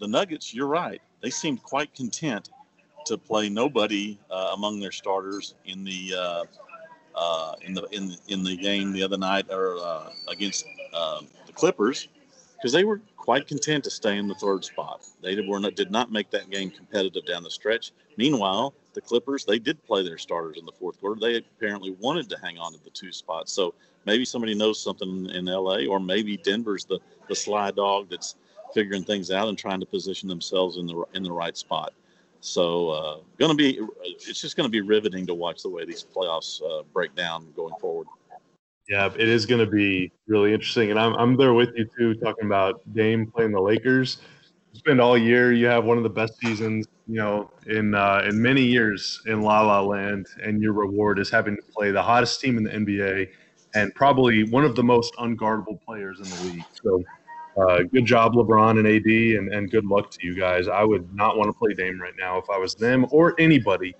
the 0.00 0.08
Nuggets, 0.08 0.52
you're 0.52 0.66
right. 0.66 1.00
They 1.22 1.30
seemed 1.30 1.62
quite 1.62 1.94
content 1.94 2.50
to 3.06 3.16
play 3.16 3.48
nobody 3.48 4.18
uh, 4.30 4.52
among 4.54 4.80
their 4.80 4.92
starters 4.92 5.54
in 5.64 5.84
the 5.84 6.14
uh, 6.16 6.44
uh 7.14 7.54
in 7.62 7.74
the 7.74 7.86
in 7.92 8.16
in 8.28 8.42
the 8.42 8.56
game 8.56 8.92
the 8.92 9.02
other 9.02 9.18
night 9.18 9.46
or 9.50 9.78
uh, 9.78 10.10
against 10.28 10.66
uh, 10.92 11.20
the 11.46 11.52
Clippers 11.52 12.08
because 12.56 12.72
they 12.72 12.84
were 12.84 13.00
quite 13.24 13.48
content 13.48 13.82
to 13.82 13.90
stay 13.90 14.18
in 14.18 14.28
the 14.28 14.34
third 14.34 14.62
spot. 14.62 15.00
They 15.22 15.40
were 15.40 15.58
not, 15.58 15.76
did 15.76 15.90
not 15.90 16.12
make 16.12 16.30
that 16.32 16.50
game 16.50 16.70
competitive 16.70 17.24
down 17.24 17.42
the 17.42 17.50
stretch. 17.50 17.92
Meanwhile, 18.18 18.74
the 18.92 19.00
Clippers, 19.00 19.46
they 19.46 19.58
did 19.58 19.82
play 19.86 20.02
their 20.02 20.18
starters 20.18 20.58
in 20.58 20.66
the 20.66 20.72
fourth 20.72 21.00
quarter. 21.00 21.18
They 21.18 21.38
apparently 21.38 21.92
wanted 21.92 22.28
to 22.28 22.36
hang 22.42 22.58
on 22.58 22.74
to 22.74 22.84
the 22.84 22.90
two 22.90 23.12
spots. 23.12 23.50
So 23.50 23.72
maybe 24.04 24.26
somebody 24.26 24.54
knows 24.54 24.78
something 24.78 25.30
in 25.30 25.46
LA, 25.46 25.86
or 25.86 26.00
maybe 26.00 26.36
Denver's 26.36 26.84
the, 26.84 26.98
the 27.26 27.34
sly 27.34 27.70
dog 27.70 28.10
that's 28.10 28.36
figuring 28.74 29.04
things 29.04 29.30
out 29.30 29.48
and 29.48 29.56
trying 29.56 29.80
to 29.80 29.86
position 29.86 30.28
themselves 30.28 30.76
in 30.76 30.86
the 30.86 31.02
in 31.14 31.22
the 31.22 31.32
right 31.32 31.56
spot. 31.56 31.94
So, 32.40 32.90
uh, 32.90 33.16
going 33.38 33.52
to 33.52 33.56
be 33.56 33.80
it's 34.02 34.42
just 34.42 34.54
going 34.54 34.66
to 34.66 34.70
be 34.70 34.82
riveting 34.82 35.26
to 35.28 35.34
watch 35.34 35.62
the 35.62 35.70
way 35.70 35.86
these 35.86 36.04
playoffs 36.14 36.60
uh, 36.62 36.82
break 36.92 37.14
down 37.14 37.50
going 37.56 37.74
forward. 37.80 38.06
Yeah, 38.88 39.06
it 39.06 39.28
is 39.28 39.46
going 39.46 39.64
to 39.64 39.70
be 39.70 40.12
really 40.26 40.52
interesting, 40.52 40.90
and 40.90 41.00
I'm 41.00 41.14
I'm 41.14 41.36
there 41.36 41.54
with 41.54 41.70
you 41.74 41.88
too, 41.96 42.14
talking 42.16 42.44
about 42.46 42.80
Dame 42.92 43.26
playing 43.26 43.52
the 43.52 43.60
Lakers. 43.60 44.18
spend 44.74 45.00
all 45.00 45.16
year. 45.16 45.52
You 45.52 45.66
have 45.66 45.84
one 45.84 45.96
of 45.96 46.02
the 46.02 46.10
best 46.10 46.38
seasons, 46.38 46.86
you 47.06 47.16
know, 47.16 47.50
in 47.66 47.94
uh, 47.94 48.26
in 48.28 48.40
many 48.42 48.62
years 48.62 49.22
in 49.26 49.40
La 49.40 49.62
La 49.62 49.80
Land, 49.80 50.26
and 50.42 50.60
your 50.60 50.74
reward 50.74 51.18
is 51.18 51.30
having 51.30 51.56
to 51.56 51.62
play 51.74 51.92
the 51.92 52.02
hottest 52.02 52.40
team 52.40 52.58
in 52.58 52.64
the 52.64 52.70
NBA 52.70 53.28
and 53.74 53.94
probably 53.94 54.44
one 54.50 54.64
of 54.64 54.76
the 54.76 54.82
most 54.82 55.14
unguardable 55.16 55.80
players 55.84 56.18
in 56.20 56.28
the 56.28 56.52
league. 56.52 56.64
So, 56.82 57.02
uh, 57.60 57.82
good 57.92 58.04
job, 58.04 58.32
LeBron 58.34 58.78
and 58.78 58.86
AD, 58.86 59.38
and, 59.38 59.52
and 59.52 59.70
good 59.70 59.84
luck 59.84 60.10
to 60.12 60.26
you 60.26 60.34
guys. 60.34 60.68
I 60.68 60.84
would 60.84 61.12
not 61.14 61.36
want 61.36 61.48
to 61.48 61.58
play 61.58 61.74
Dame 61.74 62.00
right 62.00 62.14
now 62.18 62.38
if 62.38 62.48
I 62.50 62.58
was 62.58 62.74
them 62.74 63.06
or 63.10 63.34
anybody. 63.38 63.94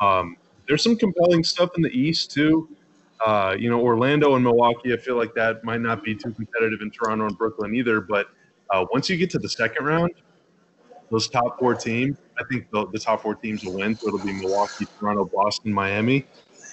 Um, 0.00 0.36
there's 0.66 0.82
some 0.82 0.96
compelling 0.96 1.44
stuff 1.44 1.70
in 1.76 1.82
the 1.82 1.90
East 1.90 2.30
too. 2.32 2.68
Uh, 3.24 3.56
you 3.58 3.70
know, 3.70 3.80
Orlando 3.80 4.34
and 4.34 4.44
Milwaukee. 4.44 4.92
I 4.92 4.96
feel 4.96 5.16
like 5.16 5.34
that 5.34 5.64
might 5.64 5.80
not 5.80 6.04
be 6.04 6.14
too 6.14 6.32
competitive 6.32 6.80
in 6.82 6.90
Toronto 6.90 7.26
and 7.26 7.38
Brooklyn 7.38 7.74
either, 7.74 8.00
but 8.00 8.26
uh, 8.70 8.84
once 8.92 9.08
you 9.08 9.16
get 9.16 9.30
to 9.30 9.38
the 9.38 9.48
second 9.48 9.86
round, 9.86 10.10
those 11.10 11.28
top 11.28 11.58
four 11.58 11.74
teams, 11.74 12.18
I 12.38 12.44
think 12.50 12.70
the, 12.70 12.86
the 12.92 12.98
top 12.98 13.22
four 13.22 13.34
teams 13.34 13.64
will 13.64 13.74
win. 13.74 13.96
So 13.96 14.08
it'll 14.08 14.18
be 14.18 14.32
Milwaukee, 14.32 14.86
Toronto, 14.98 15.24
Boston, 15.24 15.72
Miami. 15.72 16.26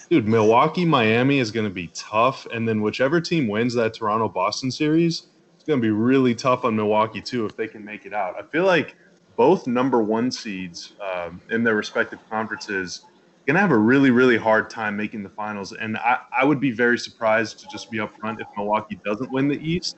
Dude, 0.09 0.27
Milwaukee, 0.27 0.85
Miami 0.85 1.39
is 1.39 1.51
going 1.51 1.67
to 1.67 1.73
be 1.73 1.87
tough. 1.93 2.45
And 2.47 2.67
then 2.67 2.81
whichever 2.81 3.21
team 3.21 3.47
wins 3.47 3.73
that 3.75 3.93
Toronto 3.93 4.27
Boston 4.27 4.71
series, 4.71 5.27
it's 5.55 5.63
going 5.63 5.79
to 5.79 5.81
be 5.81 5.91
really 5.91 6.35
tough 6.35 6.65
on 6.65 6.75
Milwaukee, 6.75 7.21
too, 7.21 7.45
if 7.45 7.55
they 7.55 7.67
can 7.67 7.85
make 7.85 8.05
it 8.05 8.13
out. 8.13 8.35
I 8.37 8.43
feel 8.43 8.65
like 8.65 8.95
both 9.35 9.65
number 9.65 10.03
one 10.03 10.29
seeds 10.31 10.93
um, 11.01 11.41
in 11.49 11.63
their 11.63 11.75
respective 11.75 12.19
conferences 12.29 13.05
going 13.45 13.55
to 13.55 13.61
have 13.61 13.71
a 13.71 13.77
really, 13.77 14.11
really 14.11 14.37
hard 14.37 14.69
time 14.69 14.95
making 14.95 15.23
the 15.23 15.29
finals. 15.29 15.73
And 15.73 15.97
I, 15.97 16.19
I 16.37 16.45
would 16.45 16.59
be 16.59 16.71
very 16.71 16.97
surprised 16.97 17.59
to 17.59 17.67
just 17.67 17.91
be 17.91 17.97
upfront 17.97 18.39
if 18.39 18.47
Milwaukee 18.55 18.99
doesn't 19.05 19.31
win 19.31 19.47
the 19.47 19.57
East. 19.57 19.97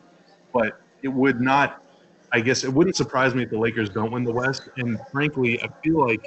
But 0.53 0.79
it 1.03 1.09
would 1.09 1.41
not 1.41 1.81
I 2.35 2.41
guess 2.41 2.65
it 2.65 2.73
wouldn't 2.73 2.97
surprise 2.97 3.33
me 3.33 3.43
if 3.43 3.49
the 3.49 3.57
Lakers 3.57 3.89
don't 3.89 4.11
win 4.11 4.25
the 4.25 4.33
West. 4.33 4.67
And 4.75 4.99
frankly, 5.09 5.57
I 5.61 5.69
feel 5.81 6.05
like 6.05 6.19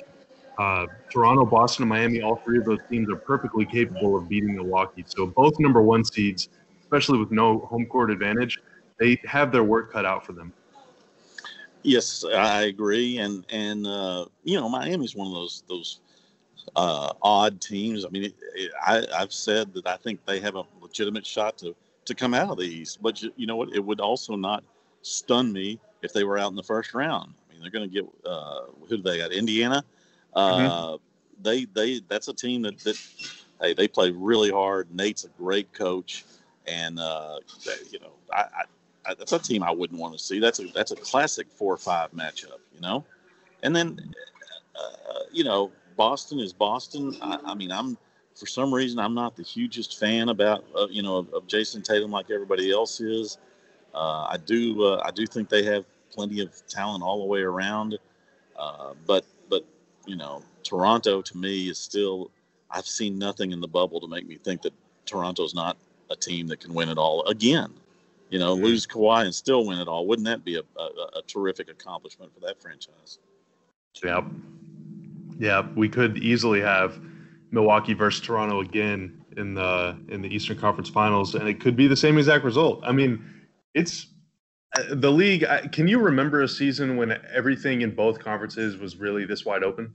uh, 0.59 0.87
Toronto, 1.13 1.45
Boston, 1.45 1.83
and 1.83 1.91
Miami, 1.91 2.23
all 2.23 2.37
three 2.37 2.59
of 2.59 2.65
those 2.65 2.79
teams 2.91 3.11
are 3.11 3.17
perfectly 3.17 3.67
capable 3.67 4.17
of 4.17 4.27
beating 4.27 4.55
Milwaukee. 4.55 5.05
So 5.07 5.27
both 5.27 5.53
number 5.59 5.83
one 5.83 6.03
seeds, 6.05 6.49
especially 6.81 7.19
with 7.19 7.31
no 7.31 7.59
home 7.61 7.85
court 7.87 8.11
advantage, 8.11 8.59
they 8.99 9.21
have 9.27 9.53
their 9.53 9.65
work 9.65 9.93
cut 9.93 10.07
out 10.07 10.25
for 10.25 10.33
them. 10.33 10.53
Yes, 11.83 12.25
I 12.25 12.63
agree, 12.63 13.19
and 13.19 13.45
and 13.51 13.87
uh, 13.87 14.25
you 14.45 14.59
know 14.59 14.69
Miami's 14.69 15.15
one 15.15 15.29
of 15.29 15.35
those 15.35 15.63
those 15.69 16.01
uh, 16.77 17.13
odd 17.23 17.61
teams. 17.61 18.05
I 18.05 18.09
mean, 18.09 18.25
it, 18.25 18.35
it, 18.55 18.73
I, 18.85 19.07
I've 19.15 19.33
said 19.33 19.73
that 19.75 19.87
I 19.87 19.97
think 19.97 20.25
they 20.25 20.41
have 20.41 20.57
a 20.57 20.65
legitimate 20.81 21.27
shot 21.27 21.59
to 21.59 21.75
to 22.05 22.15
come 22.15 22.33
out 22.33 22.49
of 22.49 22.57
the 22.57 22.65
East, 22.65 23.03
but 23.03 23.23
you, 23.23 23.33
you 23.37 23.47
know 23.47 23.57
what? 23.57 23.75
It 23.75 23.85
would 23.85 24.01
also 24.01 24.35
not 24.35 24.65
stun 25.03 25.53
me 25.53 25.79
if 26.03 26.13
they 26.13 26.25
were 26.25 26.39
out 26.39 26.51
in 26.51 26.57
the 26.57 26.63
first 26.63 26.95
round. 26.95 27.35
I 27.49 27.53
mean, 27.53 27.61
they're 27.61 27.71
going 27.71 27.89
to 27.89 27.95
get 27.95 28.09
uh, 28.25 28.63
who 28.89 28.97
do 28.97 29.03
they 29.03 29.19
got? 29.19 29.33
Indiana. 29.33 29.85
Uh, 30.35 30.57
mm-hmm. 30.57 30.97
They 31.43 31.65
they 31.67 32.01
that's 32.09 32.29
a 32.29 32.35
team 32.35 32.63
that 32.63 32.79
that 32.81 32.97
hey 33.61 33.75
they 33.75 33.89
play 33.89 34.11
really 34.11 34.51
hard. 34.51 34.89
Nate's 34.95 35.25
a 35.25 35.29
great 35.29 35.73
coach, 35.73 36.25
and 36.67 36.99
uh, 36.99 37.39
they, 37.65 37.75
you 37.91 38.01
know 38.01 38.13
I, 38.33 38.41
I, 38.41 38.63
I, 39.07 39.15
that's 39.15 39.33
a 39.33 39.39
team 39.39 39.63
I 39.63 39.71
wouldn't 39.71 40.01
want 40.01 40.13
to 40.15 40.19
see. 40.19 40.41
That's 40.41 40.59
a 40.59 40.67
that's 40.69 40.91
a 40.91 40.97
classic 40.97 41.51
four 41.51 41.73
or 41.73 41.79
five 41.79 42.11
matchup, 42.13 42.59
you 42.75 42.81
know. 42.81 43.05
And 43.63 43.75
then 43.75 44.15
uh, 44.77 45.21
you 45.33 45.45
know 45.45 45.71
Boston 45.99 46.39
is 46.39 46.55
Boston. 46.55 47.15
I, 47.21 47.39
I, 47.45 47.55
mean 47.55 47.73
I'm 47.73 47.99
for 48.35 48.47
some 48.47 48.73
reason 48.73 49.01
I'm 49.01 49.15
not 49.15 49.37
the 49.37 49.43
hugest 49.43 49.99
fan 49.99 50.31
about 50.31 50.65
uh, 50.75 50.87
you 50.89 51.03
know 51.03 51.17
of, 51.17 51.35
of 51.35 51.47
Jayson 51.47 51.83
Tatum 51.83 52.11
like 52.11 52.31
everybody 52.31 52.71
else 52.71 53.01
is. 53.01 53.37
Uh, 53.93 54.29
I 54.31 54.39
do 54.47 54.83
uh, 54.85 55.03
I 55.05 55.11
do 55.11 55.27
think 55.27 55.51
they 55.51 55.65
have 55.65 55.85
plenty 56.11 56.41
of 56.41 56.67
talent 56.69 57.03
all 57.03 57.19
the 57.19 57.27
way 57.27 57.41
around, 57.41 57.99
uh, 58.57 58.95
but 59.07 59.27
but 59.51 59.67
you 60.07 60.17
know 60.17 60.43
Toronto 60.63 61.21
to 61.21 61.37
me 61.37 61.69
is 61.69 61.79
still 61.79 62.31
I've 62.71 62.87
seen 62.87 63.19
nothing 63.19 63.51
in 63.51 63.61
the 63.61 63.69
bubble 63.69 64.01
to 64.01 64.07
make 64.07 64.27
me 64.27 64.37
think 64.37 64.63
that 64.63 64.73
Toronto's 65.05 65.55
not 65.55 65.77
a 66.11 66.17
team 66.17 66.47
that 66.47 66.61
can 66.61 66.73
win 66.73 66.89
it 66.89 66.97
all 66.97 67.27
again. 67.27 67.75
You 68.31 68.39
know, 68.39 68.55
mm-hmm. 68.55 68.67
lose 68.67 68.87
Kawhi 68.87 69.25
and 69.25 69.35
still 69.35 69.67
win 69.67 69.79
it 69.79 69.89
all. 69.89 70.07
Wouldn't 70.07 70.27
that 70.27 70.45
be 70.45 70.57
a, 70.57 70.63
a, 70.81 71.19
a 71.19 71.23
terrific 71.27 71.71
accomplishment 71.71 72.33
for 72.33 72.41
that 72.41 72.61
franchise? 72.63 73.19
Yeah, 74.05 74.21
yeah, 75.39 75.67
we 75.75 75.89
could 75.89 76.19
easily 76.19 76.61
have 76.61 77.01
Milwaukee 77.51 77.95
versus 77.95 78.21
Toronto 78.21 78.61
again 78.61 79.25
in 79.37 79.55
the 79.55 79.99
in 80.09 80.21
the 80.23 80.29
Eastern 80.29 80.59
Conference 80.59 80.89
Finals, 80.89 81.35
and 81.35 81.49
it 81.49 81.61
could 81.61 81.77
be 81.77 81.87
the 81.87 81.97
same 81.97 82.19
exact 82.19 82.45
result. 82.45 82.81
I 82.83 82.93
mean 82.93 83.25
it's 83.75 84.09
uh, 84.77 84.83
the 84.91 85.11
league. 85.11 85.47
Can 85.73 85.89
you 85.89 85.99
remember 85.99 86.43
a 86.43 86.49
season 86.49 86.97
when 86.97 87.19
everything 87.33 87.83
in 87.83 87.95
both 87.95 88.19
conferences 88.19 88.77
was 88.77 88.97
really 88.97 89.25
this 89.25 89.45
wide 89.45 89.63
open? 89.63 89.95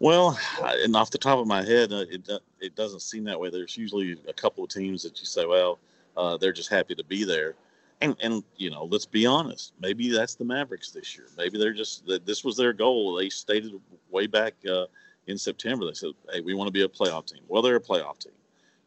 Well, 0.00 0.38
and 0.62 0.94
off 0.96 1.10
the 1.10 1.18
top 1.18 1.38
of 1.38 1.46
my 1.46 1.64
head, 1.64 1.92
uh, 1.92 2.04
it 2.10 2.28
it 2.60 2.74
doesn't 2.74 3.00
seem 3.00 3.24
that 3.24 3.38
way. 3.38 3.50
There's 3.50 3.76
usually 3.76 4.18
a 4.28 4.32
couple 4.32 4.64
of 4.64 4.70
teams 4.70 5.02
that 5.02 5.18
you 5.18 5.26
say, 5.26 5.46
well, 5.46 5.78
uh, 6.16 6.36
they're 6.36 6.52
just 6.52 6.70
happy 6.70 6.94
to 6.94 7.04
be 7.04 7.24
there, 7.24 7.54
and 8.00 8.16
and 8.22 8.42
you 8.56 8.70
know, 8.70 8.84
let's 8.84 9.06
be 9.06 9.26
honest. 9.26 9.72
Maybe 9.80 10.10
that's 10.10 10.34
the 10.34 10.44
Mavericks 10.44 10.90
this 10.90 11.16
year. 11.16 11.26
Maybe 11.36 11.58
they're 11.58 11.72
just 11.72 12.06
that 12.06 12.26
this 12.26 12.44
was 12.44 12.56
their 12.56 12.72
goal. 12.72 13.14
They 13.14 13.28
stated 13.28 13.72
way 14.10 14.26
back 14.26 14.54
uh, 14.70 14.86
in 15.26 15.38
September. 15.38 15.86
They 15.86 15.94
said, 15.94 16.10
hey, 16.32 16.40
we 16.40 16.54
want 16.54 16.68
to 16.68 16.72
be 16.72 16.82
a 16.82 16.88
playoff 16.88 17.26
team. 17.26 17.42
Well, 17.48 17.62
they're 17.62 17.76
a 17.76 17.80
playoff 17.80 18.18
team. 18.18 18.32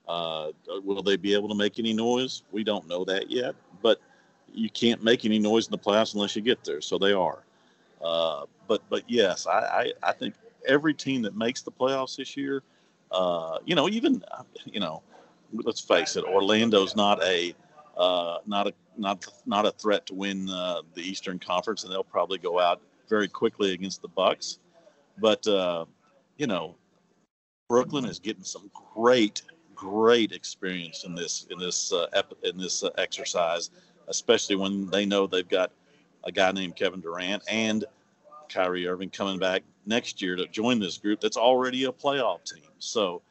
Uh, 0.07 0.51
will 0.83 1.03
they 1.03 1.17
be 1.17 1.33
able 1.33 1.49
to 1.49 1.55
make 1.55 1.79
any 1.79 1.93
noise? 1.93 2.43
We 2.51 2.63
don't 2.63 2.87
know 2.87 3.03
that 3.05 3.29
yet, 3.29 3.55
but 3.81 3.99
you 4.53 4.69
can't 4.69 5.03
make 5.03 5.25
any 5.25 5.37
noise 5.37 5.67
in 5.67 5.71
the 5.71 5.77
playoffs 5.77 6.13
unless 6.13 6.35
you 6.35 6.41
get 6.41 6.63
there. 6.63 6.79
So 6.79 6.97
they 6.97 7.11
are. 7.11 7.43
Uh, 8.01 8.45
but 8.67 8.81
but 8.89 9.03
yes, 9.07 9.47
I, 9.47 9.59
I, 9.59 9.93
I 10.03 10.11
think 10.13 10.35
every 10.65 10.93
team 10.93 11.21
that 11.23 11.35
makes 11.35 11.61
the 11.61 11.71
playoffs 11.71 12.17
this 12.17 12.37
year, 12.37 12.63
uh, 13.11 13.57
you 13.65 13.75
know, 13.75 13.89
even 13.89 14.23
you 14.65 14.79
know, 14.79 15.01
let's 15.51 15.81
face 15.81 16.15
it, 16.15 16.23
Orlando's 16.23 16.95
not 16.95 17.21
a 17.23 17.53
uh, 17.97 18.37
not 18.45 18.67
a 18.67 18.73
not 18.95 19.25
not 19.45 19.65
a 19.65 19.71
threat 19.71 20.05
to 20.05 20.13
win 20.13 20.49
uh, 20.49 20.81
the 20.93 21.01
Eastern 21.01 21.39
Conference, 21.39 21.83
and 21.83 21.91
they'll 21.91 22.03
probably 22.03 22.37
go 22.37 22.59
out 22.59 22.81
very 23.09 23.27
quickly 23.27 23.73
against 23.73 24.01
the 24.01 24.07
Bucks. 24.07 24.59
But 25.17 25.45
uh, 25.47 25.85
you 26.37 26.47
know, 26.47 26.75
Brooklyn 27.69 28.05
is 28.05 28.19
getting 28.19 28.43
some 28.43 28.69
great 28.93 29.41
great 29.75 30.31
experience 30.31 31.03
in 31.05 31.15
this 31.15 31.47
in 31.49 31.57
this 31.57 31.91
uh, 31.91 32.07
ep- 32.13 32.37
in 32.43 32.57
this 32.57 32.83
uh, 32.83 32.89
exercise, 32.97 33.71
especially 34.07 34.55
when 34.55 34.89
they 34.89 35.05
know 35.05 35.25
they've 35.25 35.47
got 35.47 35.71
a 36.23 36.31
guy 36.31 36.51
named 36.51 36.75
Kevin 36.75 37.01
Durant 37.01 37.43
and 37.49 37.85
Kyrie 38.49 38.87
Irving 38.87 39.09
coming 39.09 39.39
back 39.39 39.63
next 39.85 40.21
year 40.21 40.35
to 40.35 40.45
join 40.47 40.79
this 40.79 40.97
group 40.97 41.19
that's 41.19 41.37
already 41.37 41.85
a 41.85 41.91
playoff 41.91 42.43
team. 42.43 42.63
So, 42.79 43.21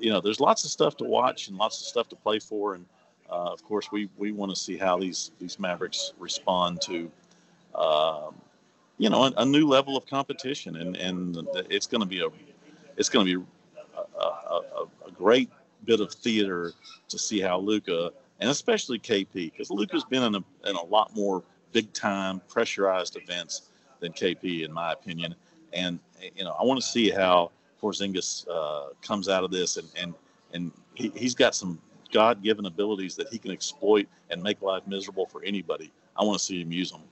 you 0.00 0.10
know, 0.10 0.20
there's 0.20 0.40
lots 0.40 0.64
of 0.64 0.70
stuff 0.70 0.96
to 0.98 1.04
watch 1.04 1.48
and 1.48 1.56
lots 1.56 1.80
of 1.80 1.86
stuff 1.86 2.08
to 2.08 2.16
play 2.16 2.38
for, 2.38 2.74
and 2.74 2.84
uh, 3.30 3.52
of 3.52 3.62
course, 3.64 3.90
we 3.92 4.08
we 4.16 4.32
want 4.32 4.50
to 4.50 4.56
see 4.56 4.76
how 4.76 4.98
these 4.98 5.32
these 5.38 5.58
Mavericks 5.58 6.12
respond 6.18 6.80
to. 6.82 7.10
Um, 7.74 8.34
you 8.96 9.08
know, 9.08 9.24
a, 9.24 9.32
a, 9.36 9.44
new 9.44 9.68
level 9.68 9.96
of 9.96 10.04
competition, 10.06 10.74
and, 10.74 10.96
and 10.96 11.46
it's 11.70 11.86
going 11.86 12.00
to 12.00 12.06
be 12.06 12.20
a, 12.20 12.26
it's 12.96 13.08
going 13.08 13.24
to 13.26 13.38
be 13.38 13.46
a, 13.96 14.24
a, 14.24 14.86
a 15.06 15.10
great 15.12 15.48
bit 15.84 16.00
of 16.00 16.12
theater 16.12 16.72
to 17.08 17.18
see 17.18 17.40
how 17.40 17.58
Luka 17.58 18.10
and 18.40 18.50
especially 18.50 18.98
KP 18.98 19.52
because 19.52 19.70
Luka's 19.70 20.04
been 20.04 20.22
in 20.22 20.34
a, 20.34 20.68
in 20.68 20.76
a 20.76 20.84
lot 20.84 21.14
more 21.14 21.42
big 21.72 21.92
time 21.92 22.40
pressurized 22.48 23.16
events 23.16 23.70
than 24.00 24.12
KP 24.12 24.64
in 24.64 24.72
my 24.72 24.92
opinion. 24.92 25.34
And 25.72 25.98
you 26.36 26.44
know 26.44 26.56
I 26.58 26.64
want 26.64 26.80
to 26.80 26.86
see 26.86 27.10
how 27.10 27.50
Porzingis 27.82 28.46
uh, 28.48 28.92
comes 29.02 29.28
out 29.28 29.44
of 29.44 29.50
this 29.50 29.76
and 29.76 29.88
and 29.96 30.14
and 30.54 30.72
he, 30.94 31.12
he's 31.14 31.34
got 31.34 31.54
some 31.54 31.78
God 32.12 32.42
given 32.42 32.66
abilities 32.66 33.16
that 33.16 33.28
he 33.28 33.38
can 33.38 33.50
exploit 33.50 34.08
and 34.30 34.42
make 34.42 34.62
life 34.62 34.82
miserable 34.86 35.26
for 35.26 35.42
anybody. 35.44 35.92
I 36.16 36.24
want 36.24 36.38
to 36.38 36.44
see 36.44 36.60
him 36.60 36.72
use 36.72 36.90
them. 36.90 37.02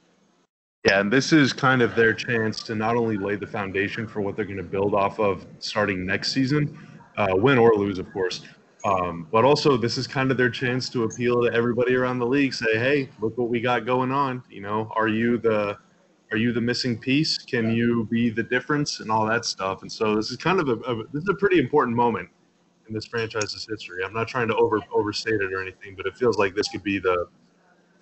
Yeah, 0.86 1.00
and 1.00 1.12
this 1.12 1.32
is 1.32 1.52
kind 1.52 1.82
of 1.82 1.96
their 1.96 2.14
chance 2.14 2.62
to 2.64 2.74
not 2.74 2.96
only 2.96 3.16
lay 3.16 3.34
the 3.34 3.46
foundation 3.46 4.06
for 4.06 4.20
what 4.20 4.36
they're 4.36 4.44
going 4.44 4.56
to 4.56 4.62
build 4.62 4.94
off 4.94 5.18
of 5.18 5.44
starting 5.58 6.06
next 6.06 6.32
season, 6.32 6.78
uh, 7.16 7.28
win 7.32 7.58
or 7.58 7.74
lose, 7.74 7.98
of 7.98 8.12
course. 8.12 8.42
Um, 8.84 9.26
but 9.32 9.44
also, 9.44 9.76
this 9.76 9.98
is 9.98 10.06
kind 10.06 10.30
of 10.30 10.36
their 10.36 10.50
chance 10.50 10.88
to 10.90 11.02
appeal 11.02 11.42
to 11.42 11.52
everybody 11.52 11.96
around 11.96 12.20
the 12.20 12.26
league. 12.26 12.54
Say, 12.54 12.78
hey, 12.78 13.08
look 13.20 13.36
what 13.36 13.48
we 13.48 13.60
got 13.60 13.84
going 13.84 14.12
on. 14.12 14.44
You 14.48 14.60
know, 14.60 14.92
are 14.94 15.08
you 15.08 15.38
the 15.38 15.76
are 16.30 16.36
you 16.36 16.52
the 16.52 16.60
missing 16.60 16.98
piece? 16.98 17.38
Can 17.38 17.70
you 17.72 18.06
be 18.10 18.30
the 18.30 18.42
difference 18.44 19.00
and 19.00 19.10
all 19.10 19.26
that 19.26 19.44
stuff? 19.44 19.82
And 19.82 19.90
so 19.90 20.14
this 20.14 20.30
is 20.30 20.36
kind 20.36 20.60
of 20.60 20.68
a, 20.68 20.74
a 20.74 20.96
this 21.12 21.22
is 21.22 21.28
a 21.28 21.34
pretty 21.34 21.58
important 21.58 21.96
moment 21.96 22.28
in 22.88 22.94
this 22.94 23.06
franchise's 23.06 23.66
history. 23.68 24.04
I'm 24.04 24.12
not 24.12 24.28
trying 24.28 24.48
to 24.48 24.56
over 24.56 24.80
overstate 24.92 25.40
it 25.40 25.52
or 25.52 25.60
anything, 25.62 25.94
but 25.96 26.06
it 26.06 26.16
feels 26.16 26.38
like 26.38 26.54
this 26.54 26.68
could 26.68 26.82
be 26.82 26.98
the 26.98 27.26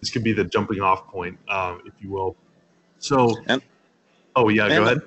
this 0.01 0.11
could 0.11 0.25
be 0.25 0.33
the 0.33 0.45
jumping 0.45 0.81
off 0.81 1.07
point, 1.09 1.39
um, 1.49 1.83
if 1.87 1.95
you 1.99 2.11
will. 2.11 2.37
So, 2.99 3.35
and, 3.47 3.63
oh 4.37 4.49
yeah, 4.49 4.69
go 4.69 4.83
ahead. 4.83 5.01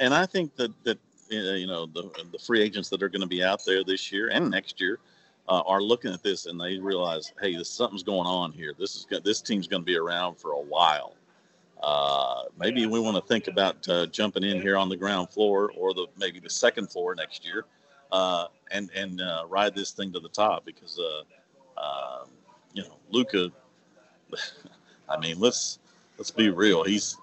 And 0.00 0.14
I 0.14 0.26
think 0.26 0.54
that 0.56 0.72
that 0.84 0.98
uh, 1.32 1.54
you 1.54 1.66
know 1.66 1.86
the 1.86 2.10
the 2.30 2.38
free 2.38 2.62
agents 2.62 2.88
that 2.90 3.02
are 3.02 3.08
going 3.08 3.22
to 3.22 3.26
be 3.26 3.42
out 3.42 3.62
there 3.66 3.84
this 3.84 4.12
year 4.12 4.28
and 4.28 4.50
next 4.50 4.80
year 4.80 4.98
uh, 5.48 5.62
are 5.66 5.82
looking 5.82 6.12
at 6.12 6.22
this 6.22 6.46
and 6.46 6.60
they 6.60 6.78
realize, 6.78 7.32
hey, 7.40 7.56
this 7.56 7.68
something's 7.68 8.02
going 8.02 8.26
on 8.26 8.52
here. 8.52 8.72
This 8.78 8.96
is 8.96 9.06
this 9.24 9.40
team's 9.40 9.66
going 9.66 9.82
to 9.82 9.86
be 9.86 9.96
around 9.96 10.36
for 10.36 10.52
a 10.52 10.60
while. 10.60 11.16
Uh, 11.82 12.44
maybe 12.58 12.86
we 12.86 13.00
want 13.00 13.16
to 13.16 13.22
think 13.22 13.48
about 13.48 13.88
uh, 13.88 14.06
jumping 14.06 14.44
in 14.44 14.62
here 14.62 14.76
on 14.76 14.88
the 14.88 14.96
ground 14.96 15.30
floor 15.30 15.72
or 15.76 15.92
the 15.92 16.06
maybe 16.16 16.38
the 16.38 16.50
second 16.50 16.90
floor 16.90 17.14
next 17.14 17.44
year, 17.44 17.64
uh, 18.12 18.46
and 18.70 18.90
and 18.94 19.20
uh, 19.20 19.44
ride 19.48 19.74
this 19.74 19.90
thing 19.90 20.12
to 20.12 20.20
the 20.20 20.28
top 20.28 20.64
because 20.64 21.00
uh, 21.00 21.80
um, 21.80 22.28
you 22.74 22.82
know 22.82 22.96
Luka. 23.10 23.50
I 25.08 25.18
mean, 25.18 25.40
let's 25.40 25.78
let's 26.16 26.30
be 26.30 26.48
real. 26.48 26.84
He's 26.84 27.16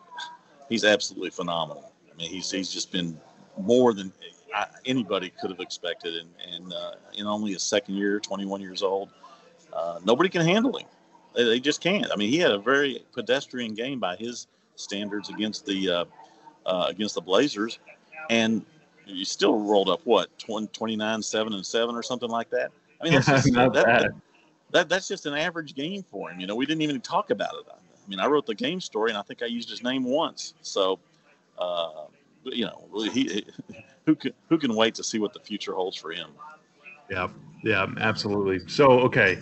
he's 0.68 0.84
absolutely 0.84 1.30
phenomenal. 1.30 1.92
I 2.12 2.16
mean, 2.18 2.30
he's 2.30 2.52
he's 2.52 2.72
just 2.72 2.92
been 2.92 3.20
more 3.58 3.94
than 3.94 4.12
anybody 4.86 5.32
could 5.40 5.50
have 5.50 5.60
expected, 5.60 6.16
and 6.16 6.30
and 6.54 6.74
uh, 6.74 6.96
in 7.14 7.26
only 7.26 7.54
his 7.54 7.64
second 7.64 7.96
year, 7.96 8.20
21 8.20 8.62
years 8.62 8.84
old, 8.84 9.10
nobody 10.04 10.30
can 10.30 10.42
handle 10.46 10.78
him. 10.78 10.88
They, 11.36 11.44
they, 11.46 11.60
just 11.60 11.82
can't. 11.82 12.08
I 12.12 12.16
mean, 12.16 12.30
he 12.30 12.38
had 12.38 12.52
a 12.52 12.58
very 12.58 13.06
pedestrian 13.14 13.74
game 13.74 14.00
by 14.00 14.16
his 14.16 14.48
standards 14.76 15.30
against 15.30 15.66
the 15.66 15.90
uh, 15.90 16.06
uh, 16.66 16.88
against 16.90 17.16
the 17.16 17.22
Blazers, 17.22 17.80
and 18.30 18.66
you 19.10 19.26
still 19.26 19.60
rolled 19.60 19.90
up 19.90 20.02
what 20.04 20.38
20, 20.40 20.68
29, 20.68 21.22
seven 21.22 21.54
and 21.54 21.66
seven 21.66 21.96
or 21.96 22.04
something 22.04 22.30
like 22.30 22.50
that. 22.50 22.72
I 23.00 23.04
mean, 23.04 23.14
that's 23.14 23.28
just, 23.28 23.54
that, 23.54 23.74
that, 23.74 24.12
that, 24.72 24.90
that's 24.90 25.08
just 25.08 25.26
an 25.26 25.34
average 25.34 25.76
game 25.76 26.04
for 26.04 26.32
him. 26.32 26.40
You 26.40 26.48
know, 26.48 26.56
we 26.56 26.66
didn't 26.66 26.82
even 26.82 27.02
talk 27.02 27.30
about 27.30 27.54
it. 27.54 27.66
I 27.72 28.10
mean, 28.10 28.20
I 28.20 28.28
wrote 28.28 28.46
the 28.46 28.56
game 28.56 28.82
story, 28.82 29.12
and 29.12 29.18
I 29.18 29.22
think 29.22 29.44
I 29.44 29.46
used 29.46 29.70
his 29.70 29.84
name 29.84 30.04
once. 30.04 30.54
So, 30.62 31.00
uh, 31.58 32.06
you 32.44 32.66
know, 32.66 33.10
he, 33.12 33.46
who 34.06 34.16
can 34.16 34.34
who 34.50 34.58
can 34.58 34.76
wait 34.76 34.96
to 34.96 35.04
see 35.04 35.20
what 35.20 35.34
the 35.34 35.40
future 35.40 35.74
holds 35.74 35.96
for 35.98 36.12
him? 36.12 36.30
Yeah, 37.10 37.28
yeah, 37.64 37.88
absolutely. 38.00 38.68
So, 38.68 39.00
okay, 39.02 39.40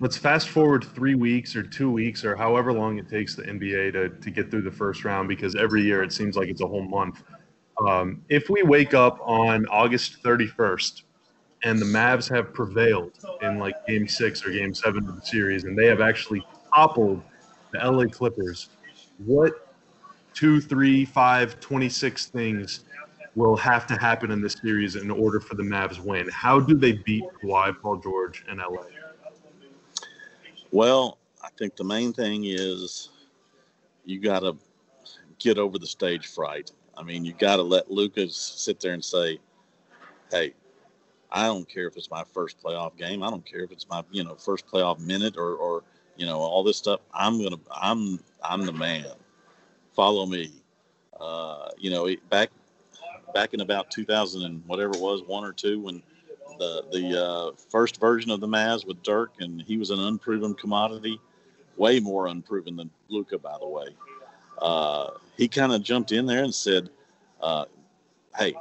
let's 0.00 0.16
fast 0.16 0.48
forward 0.48 0.84
three 0.84 1.14
weeks 1.14 1.54
or 1.54 1.62
two 1.62 1.90
weeks 1.90 2.24
or 2.24 2.34
however 2.34 2.72
long 2.72 2.98
it 2.98 3.08
takes 3.08 3.36
the 3.36 3.42
NBA 3.42 3.92
to, 3.92 4.08
to 4.08 4.30
get 4.30 4.50
through 4.50 4.62
the 4.62 4.70
first 4.70 5.04
round 5.04 5.28
because 5.28 5.54
every 5.54 5.82
year 5.82 6.02
it 6.02 6.12
seems 6.12 6.36
like 6.36 6.48
it's 6.48 6.62
a 6.62 6.66
whole 6.66 6.82
month. 6.82 7.22
Um, 7.86 8.22
if 8.28 8.50
we 8.50 8.62
wake 8.62 8.94
up 8.94 9.18
on 9.22 9.66
August 9.66 10.22
31st 10.22 11.02
and 11.64 11.78
the 11.78 11.86
Mavs 11.86 12.28
have 12.34 12.52
prevailed 12.52 13.12
in 13.42 13.58
like 13.58 13.74
game 13.86 14.06
six 14.06 14.44
or 14.44 14.50
game 14.50 14.74
seven 14.74 15.08
of 15.08 15.16
the 15.16 15.24
series 15.24 15.64
and 15.64 15.78
they 15.78 15.86
have 15.86 16.00
actually 16.00 16.44
toppled 16.74 17.22
the 17.72 17.78
LA 17.78 18.04
Clippers, 18.06 18.68
what 19.18 19.68
two, 20.34 20.60
three, 20.60 21.04
five, 21.04 21.58
26 21.60 22.26
things 22.26 22.84
will 23.34 23.56
have 23.56 23.86
to 23.86 23.94
happen 23.96 24.30
in 24.30 24.40
this 24.40 24.54
series 24.54 24.96
in 24.96 25.10
order 25.10 25.40
for 25.40 25.54
the 25.54 25.62
Mavs 25.62 26.00
win? 26.00 26.28
How 26.30 26.60
do 26.60 26.76
they 26.76 26.92
beat 26.92 27.24
Kawhi, 27.42 27.80
Paul 27.80 27.96
George, 27.96 28.44
and 28.48 28.58
LA? 28.58 28.84
Well, 30.72 31.18
I 31.42 31.48
think 31.58 31.76
the 31.76 31.84
main 31.84 32.12
thing 32.12 32.44
is 32.44 33.10
you 34.04 34.20
got 34.20 34.40
to 34.40 34.56
get 35.38 35.58
over 35.58 35.78
the 35.78 35.86
stage 35.86 36.26
fright. 36.26 36.70
I 37.00 37.02
mean, 37.02 37.24
you 37.24 37.32
got 37.32 37.56
to 37.56 37.62
let 37.62 37.90
Lucas 37.90 38.36
sit 38.36 38.78
there 38.78 38.92
and 38.92 39.02
say, 39.02 39.38
"Hey, 40.30 40.52
I 41.32 41.46
don't 41.46 41.66
care 41.66 41.86
if 41.86 41.96
it's 41.96 42.10
my 42.10 42.24
first 42.24 42.62
playoff 42.62 42.94
game. 42.98 43.22
I 43.22 43.30
don't 43.30 43.44
care 43.44 43.60
if 43.60 43.72
it's 43.72 43.88
my 43.88 44.04
you 44.10 44.22
know 44.22 44.34
first 44.34 44.66
playoff 44.66 44.98
minute 44.98 45.38
or 45.38 45.54
or 45.54 45.82
you 46.16 46.26
know 46.26 46.38
all 46.38 46.62
this 46.62 46.76
stuff. 46.76 47.00
I'm 47.14 47.42
gonna 47.42 47.60
I'm 47.74 48.20
I'm 48.44 48.66
the 48.66 48.72
man. 48.72 49.06
Follow 49.96 50.26
me. 50.26 50.52
Uh, 51.18 51.68
you 51.78 51.90
know, 51.90 52.08
back 52.28 52.50
back 53.32 53.54
in 53.54 53.60
about 53.60 53.90
2000 53.90 54.42
and 54.42 54.62
whatever 54.66 54.94
it 54.94 55.00
was, 55.00 55.22
one 55.22 55.44
or 55.44 55.52
two, 55.52 55.80
when 55.80 56.02
the 56.58 56.84
the 56.92 57.24
uh, 57.24 57.50
first 57.70 57.98
version 57.98 58.30
of 58.30 58.40
the 58.40 58.46
Mavs 58.46 58.86
with 58.86 59.02
Dirk, 59.02 59.32
and 59.40 59.62
he 59.62 59.78
was 59.78 59.88
an 59.88 60.00
unproven 60.00 60.52
commodity, 60.54 61.18
way 61.78 61.98
more 61.98 62.26
unproven 62.26 62.76
than 62.76 62.90
Luka, 63.08 63.38
by 63.38 63.56
the 63.58 63.68
way. 63.68 63.88
Uh, 64.60 65.10
he 65.36 65.48
kind 65.48 65.72
of 65.72 65.82
jumped 65.82 66.12
in 66.12 66.26
there 66.26 66.44
and 66.44 66.54
said, 66.54 66.90
uh, 67.40 67.64
"Hey, 68.36 68.54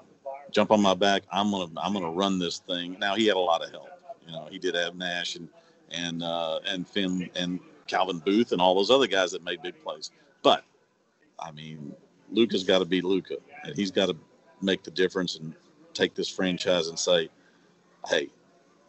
jump 0.51 0.71
on 0.71 0.81
my 0.81 0.93
back. 0.93 1.23
I'm 1.31 1.51
gonna 1.51 1.71
I'm 1.77 1.93
gonna 1.93 2.11
run 2.11 2.39
this 2.39 2.59
thing." 2.59 2.97
Now 2.99 3.15
he 3.15 3.27
had 3.27 3.35
a 3.35 3.39
lot 3.39 3.63
of 3.63 3.71
help. 3.71 3.89
You 4.25 4.33
know, 4.33 4.47
he 4.49 4.59
did 4.59 4.75
have 4.75 4.95
Nash 4.95 5.35
and 5.35 5.49
and 5.91 6.23
uh, 6.23 6.59
and 6.67 6.87
Finn 6.87 7.29
and 7.35 7.59
Calvin 7.87 8.19
Booth 8.19 8.51
and 8.51 8.61
all 8.61 8.75
those 8.75 8.91
other 8.91 9.07
guys 9.07 9.31
that 9.31 9.43
made 9.43 9.61
big 9.61 9.81
plays. 9.83 10.11
But 10.43 10.63
I 11.39 11.51
mean, 11.51 11.93
Luka's 12.31 12.63
got 12.63 12.79
to 12.79 12.85
be 12.85 13.01
Luka, 13.01 13.37
and 13.63 13.75
he's 13.75 13.91
got 13.91 14.07
to 14.07 14.15
make 14.61 14.83
the 14.83 14.91
difference 14.91 15.37
and 15.37 15.53
take 15.93 16.13
this 16.15 16.29
franchise 16.29 16.87
and 16.87 16.97
say, 16.97 17.29
hey, 18.07 18.29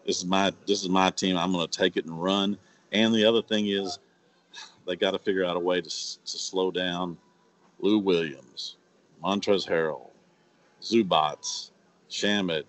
this 0.06 0.18
is 0.18 0.24
my 0.24 0.52
this 0.66 0.82
is 0.82 0.88
my 0.88 1.10
team. 1.10 1.36
I'm 1.36 1.52
going 1.52 1.66
to 1.66 1.78
take 1.78 1.96
it 1.96 2.04
and 2.04 2.22
run. 2.22 2.58
And 2.92 3.14
the 3.14 3.24
other 3.24 3.42
thing 3.42 3.68
is, 3.68 3.98
they 4.86 4.96
got 4.96 5.12
to 5.12 5.18
figure 5.18 5.44
out 5.44 5.56
a 5.56 5.60
way 5.60 5.80
to 5.80 5.88
to 5.88 6.38
slow 6.38 6.70
down 6.70 7.16
Lou 7.80 7.98
Williams, 7.98 8.76
Montrezl 9.22 9.68
Harrell, 9.68 10.10
Zubac, 10.82 11.70
Shamet, 12.10 12.64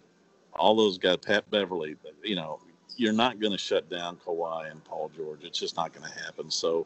all 0.53 0.75
those 0.75 0.97
guys, 0.97 1.17
Pat 1.17 1.49
Beverley. 1.49 1.95
You 2.23 2.35
know, 2.35 2.59
you're 2.97 3.13
not 3.13 3.39
going 3.39 3.51
to 3.51 3.57
shut 3.57 3.89
down 3.89 4.17
Kawhi 4.25 4.71
and 4.71 4.83
Paul 4.83 5.11
George. 5.15 5.43
It's 5.43 5.59
just 5.59 5.75
not 5.75 5.93
going 5.93 6.09
to 6.09 6.19
happen. 6.23 6.51
So, 6.51 6.85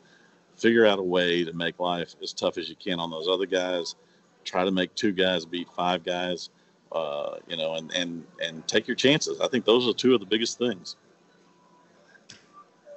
figure 0.55 0.85
out 0.85 0.99
a 0.99 1.03
way 1.03 1.43
to 1.43 1.53
make 1.53 1.79
life 1.79 2.15
as 2.21 2.33
tough 2.33 2.57
as 2.57 2.69
you 2.69 2.75
can 2.75 2.99
on 2.99 3.11
those 3.11 3.27
other 3.27 3.45
guys. 3.45 3.95
Try 4.43 4.63
to 4.63 4.71
make 4.71 4.93
two 4.95 5.11
guys 5.11 5.45
beat 5.45 5.67
five 5.75 6.03
guys 6.03 6.49
uh, 6.95 7.35
you 7.47 7.57
know, 7.57 7.75
and, 7.75 7.93
and, 7.93 8.25
and 8.41 8.65
take 8.67 8.87
your 8.87 8.95
chances. 8.95 9.41
I 9.41 9.47
think 9.47 9.65
those 9.65 9.87
are 9.87 9.93
two 9.93 10.13
of 10.13 10.21
the 10.21 10.25
biggest 10.25 10.57
things. 10.57 10.95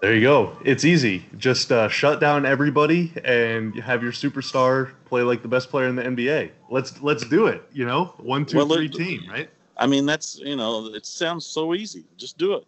There 0.00 0.14
you 0.14 0.20
go. 0.20 0.56
It's 0.64 0.84
easy. 0.84 1.24
Just 1.36 1.72
uh, 1.72 1.88
shut 1.88 2.20
down 2.20 2.46
everybody 2.46 3.12
and 3.24 3.74
have 3.80 4.02
your 4.02 4.12
superstar 4.12 4.92
play 5.06 5.22
like 5.22 5.42
the 5.42 5.48
best 5.48 5.70
player 5.70 5.88
in 5.88 5.96
the 5.96 6.04
NBA. 6.04 6.52
Let's 6.70 7.02
let's 7.02 7.26
do 7.26 7.48
it. 7.48 7.64
You 7.72 7.84
know, 7.84 8.14
one, 8.18 8.46
two, 8.46 8.58
well, 8.58 8.68
three 8.68 8.86
it, 8.86 8.92
team, 8.94 9.28
right? 9.28 9.50
I 9.76 9.86
mean, 9.88 10.06
that's 10.06 10.38
you 10.38 10.54
know, 10.54 10.86
it 10.94 11.04
sounds 11.04 11.46
so 11.46 11.74
easy. 11.74 12.04
Just 12.16 12.38
do 12.38 12.54
it. 12.54 12.64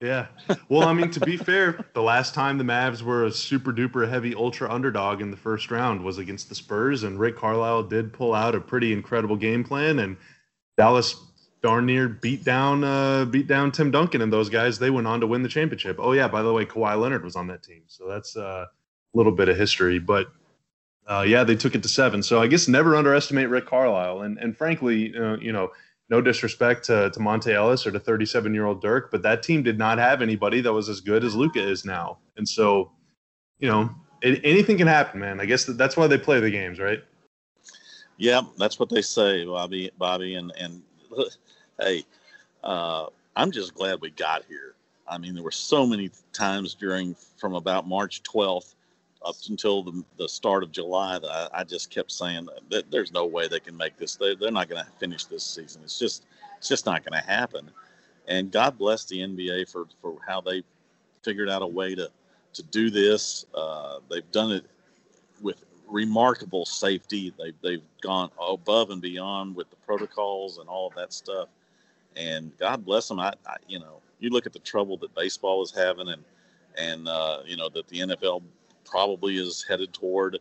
Yeah. 0.00 0.26
Well, 0.68 0.88
I 0.88 0.92
mean, 0.92 1.10
to 1.10 1.20
be 1.20 1.36
fair, 1.36 1.84
the 1.94 2.02
last 2.02 2.34
time 2.34 2.58
the 2.58 2.64
Mavs 2.64 3.02
were 3.02 3.24
a 3.24 3.32
super 3.32 3.72
duper 3.72 4.08
heavy 4.08 4.34
ultra 4.34 4.70
underdog 4.72 5.20
in 5.20 5.30
the 5.30 5.36
first 5.36 5.70
round 5.70 6.04
was 6.04 6.18
against 6.18 6.48
the 6.48 6.54
Spurs, 6.54 7.04
and 7.04 7.18
Rick 7.18 7.36
Carlisle 7.36 7.84
did 7.84 8.12
pull 8.12 8.34
out 8.34 8.54
a 8.54 8.60
pretty 8.60 8.92
incredible 8.92 9.36
game 9.36 9.64
plan 9.64 9.98
and 9.98 10.16
Dallas 10.76 11.16
darn 11.62 11.86
near 11.86 12.08
beat 12.08 12.44
down 12.44 12.84
uh, 12.84 13.24
beat 13.24 13.46
down 13.46 13.72
Tim 13.72 13.90
Duncan 13.90 14.22
and 14.22 14.32
those 14.32 14.48
guys. 14.48 14.78
They 14.78 14.90
went 14.90 15.06
on 15.06 15.20
to 15.20 15.26
win 15.26 15.42
the 15.42 15.48
championship. 15.48 15.96
Oh 15.98 16.12
yeah, 16.12 16.28
by 16.28 16.42
the 16.42 16.52
way, 16.52 16.64
Kawhi 16.64 17.00
Leonard 17.00 17.24
was 17.24 17.36
on 17.36 17.46
that 17.48 17.62
team, 17.62 17.82
so 17.86 18.08
that's 18.08 18.36
uh, 18.36 18.66
a 18.66 19.16
little 19.16 19.32
bit 19.32 19.48
of 19.48 19.56
history. 19.56 19.98
But 19.98 20.28
uh, 21.06 21.24
yeah, 21.26 21.44
they 21.44 21.56
took 21.56 21.74
it 21.74 21.82
to 21.82 21.88
seven. 21.88 22.22
So 22.22 22.40
I 22.40 22.46
guess 22.46 22.68
never 22.68 22.94
underestimate 22.94 23.48
Rick 23.48 23.66
Carlisle. 23.66 24.22
And 24.22 24.38
and 24.38 24.56
frankly, 24.56 25.16
uh, 25.16 25.36
you 25.38 25.52
know, 25.52 25.70
no 26.10 26.20
disrespect 26.20 26.84
to, 26.86 27.10
to 27.10 27.20
Monta 27.20 27.52
Ellis 27.52 27.86
or 27.86 27.90
to 27.90 28.00
37 28.00 28.54
year 28.54 28.66
old 28.66 28.80
Dirk, 28.80 29.10
but 29.10 29.22
that 29.22 29.42
team 29.42 29.62
did 29.62 29.78
not 29.78 29.98
have 29.98 30.22
anybody 30.22 30.60
that 30.60 30.72
was 30.72 30.88
as 30.88 31.00
good 31.00 31.24
as 31.24 31.34
Luka 31.34 31.66
is 31.66 31.84
now. 31.84 32.18
And 32.36 32.48
so, 32.48 32.92
you 33.58 33.68
know, 33.68 33.90
it, 34.22 34.40
anything 34.44 34.78
can 34.78 34.86
happen, 34.86 35.20
man. 35.20 35.40
I 35.40 35.44
guess 35.44 35.64
that, 35.64 35.76
that's 35.76 35.96
why 35.96 36.06
they 36.06 36.18
play 36.18 36.40
the 36.40 36.50
games, 36.50 36.78
right? 36.78 37.02
Yeah, 38.16 38.42
that's 38.56 38.78
what 38.78 38.88
they 38.88 39.02
say, 39.02 39.44
Bobby. 39.44 39.90
Bobby, 39.96 40.34
and 40.34 40.52
and 40.58 40.82
hey, 41.80 42.04
uh, 42.64 43.06
I'm 43.36 43.50
just 43.50 43.74
glad 43.74 44.00
we 44.00 44.10
got 44.10 44.44
here. 44.48 44.74
I 45.06 45.18
mean, 45.18 45.34
there 45.34 45.44
were 45.44 45.50
so 45.50 45.86
many 45.86 46.10
times 46.32 46.74
during 46.74 47.14
from 47.36 47.54
about 47.54 47.88
March 47.88 48.22
12th 48.22 48.74
up 49.24 49.36
until 49.48 49.82
the, 49.82 50.04
the 50.16 50.28
start 50.28 50.62
of 50.62 50.70
July 50.70 51.18
that 51.18 51.30
I, 51.30 51.60
I 51.60 51.64
just 51.64 51.90
kept 51.90 52.12
saying 52.12 52.48
that 52.70 52.90
there's 52.90 53.12
no 53.12 53.26
way 53.26 53.48
they 53.48 53.60
can 53.60 53.76
make 53.76 53.96
this. 53.96 54.16
They, 54.16 54.34
they're 54.34 54.50
not 54.50 54.68
going 54.68 54.84
to 54.84 54.90
finish 54.98 55.24
this 55.24 55.44
season. 55.44 55.82
It's 55.82 55.98
just 55.98 56.24
it's 56.58 56.68
just 56.68 56.86
not 56.86 57.04
going 57.04 57.20
to 57.20 57.26
happen. 57.26 57.70
And 58.26 58.50
God 58.50 58.76
bless 58.76 59.04
the 59.04 59.18
NBA 59.20 59.70
for 59.70 59.86
for 60.00 60.16
how 60.26 60.40
they 60.40 60.62
figured 61.22 61.48
out 61.48 61.62
a 61.62 61.66
way 61.66 61.94
to 61.94 62.10
to 62.54 62.62
do 62.64 62.90
this. 62.90 63.46
Uh, 63.54 63.98
they've 64.10 64.30
done 64.30 64.52
it 64.52 64.64
with 65.40 65.64
remarkable 65.88 66.64
safety. 66.64 67.32
They've, 67.38 67.54
they've 67.62 67.82
gone 68.00 68.30
above 68.40 68.90
and 68.90 69.00
beyond 69.00 69.56
with 69.56 69.70
the 69.70 69.76
protocols 69.76 70.58
and 70.58 70.68
all 70.68 70.88
of 70.88 70.94
that 70.94 71.12
stuff. 71.12 71.48
And 72.16 72.56
God 72.58 72.84
bless 72.84 73.08
them. 73.08 73.20
I, 73.20 73.32
I 73.46 73.56
you 73.66 73.78
know, 73.78 74.00
you 74.18 74.30
look 74.30 74.46
at 74.46 74.52
the 74.52 74.58
trouble 74.58 74.96
that 74.98 75.14
baseball 75.14 75.62
is 75.62 75.70
having 75.70 76.08
and, 76.08 76.24
and, 76.76 77.08
uh, 77.08 77.40
you 77.46 77.56
know, 77.56 77.68
that 77.70 77.88
the 77.88 78.00
NFL 78.00 78.42
probably 78.84 79.36
is 79.36 79.64
headed 79.68 79.92
toward, 79.92 80.38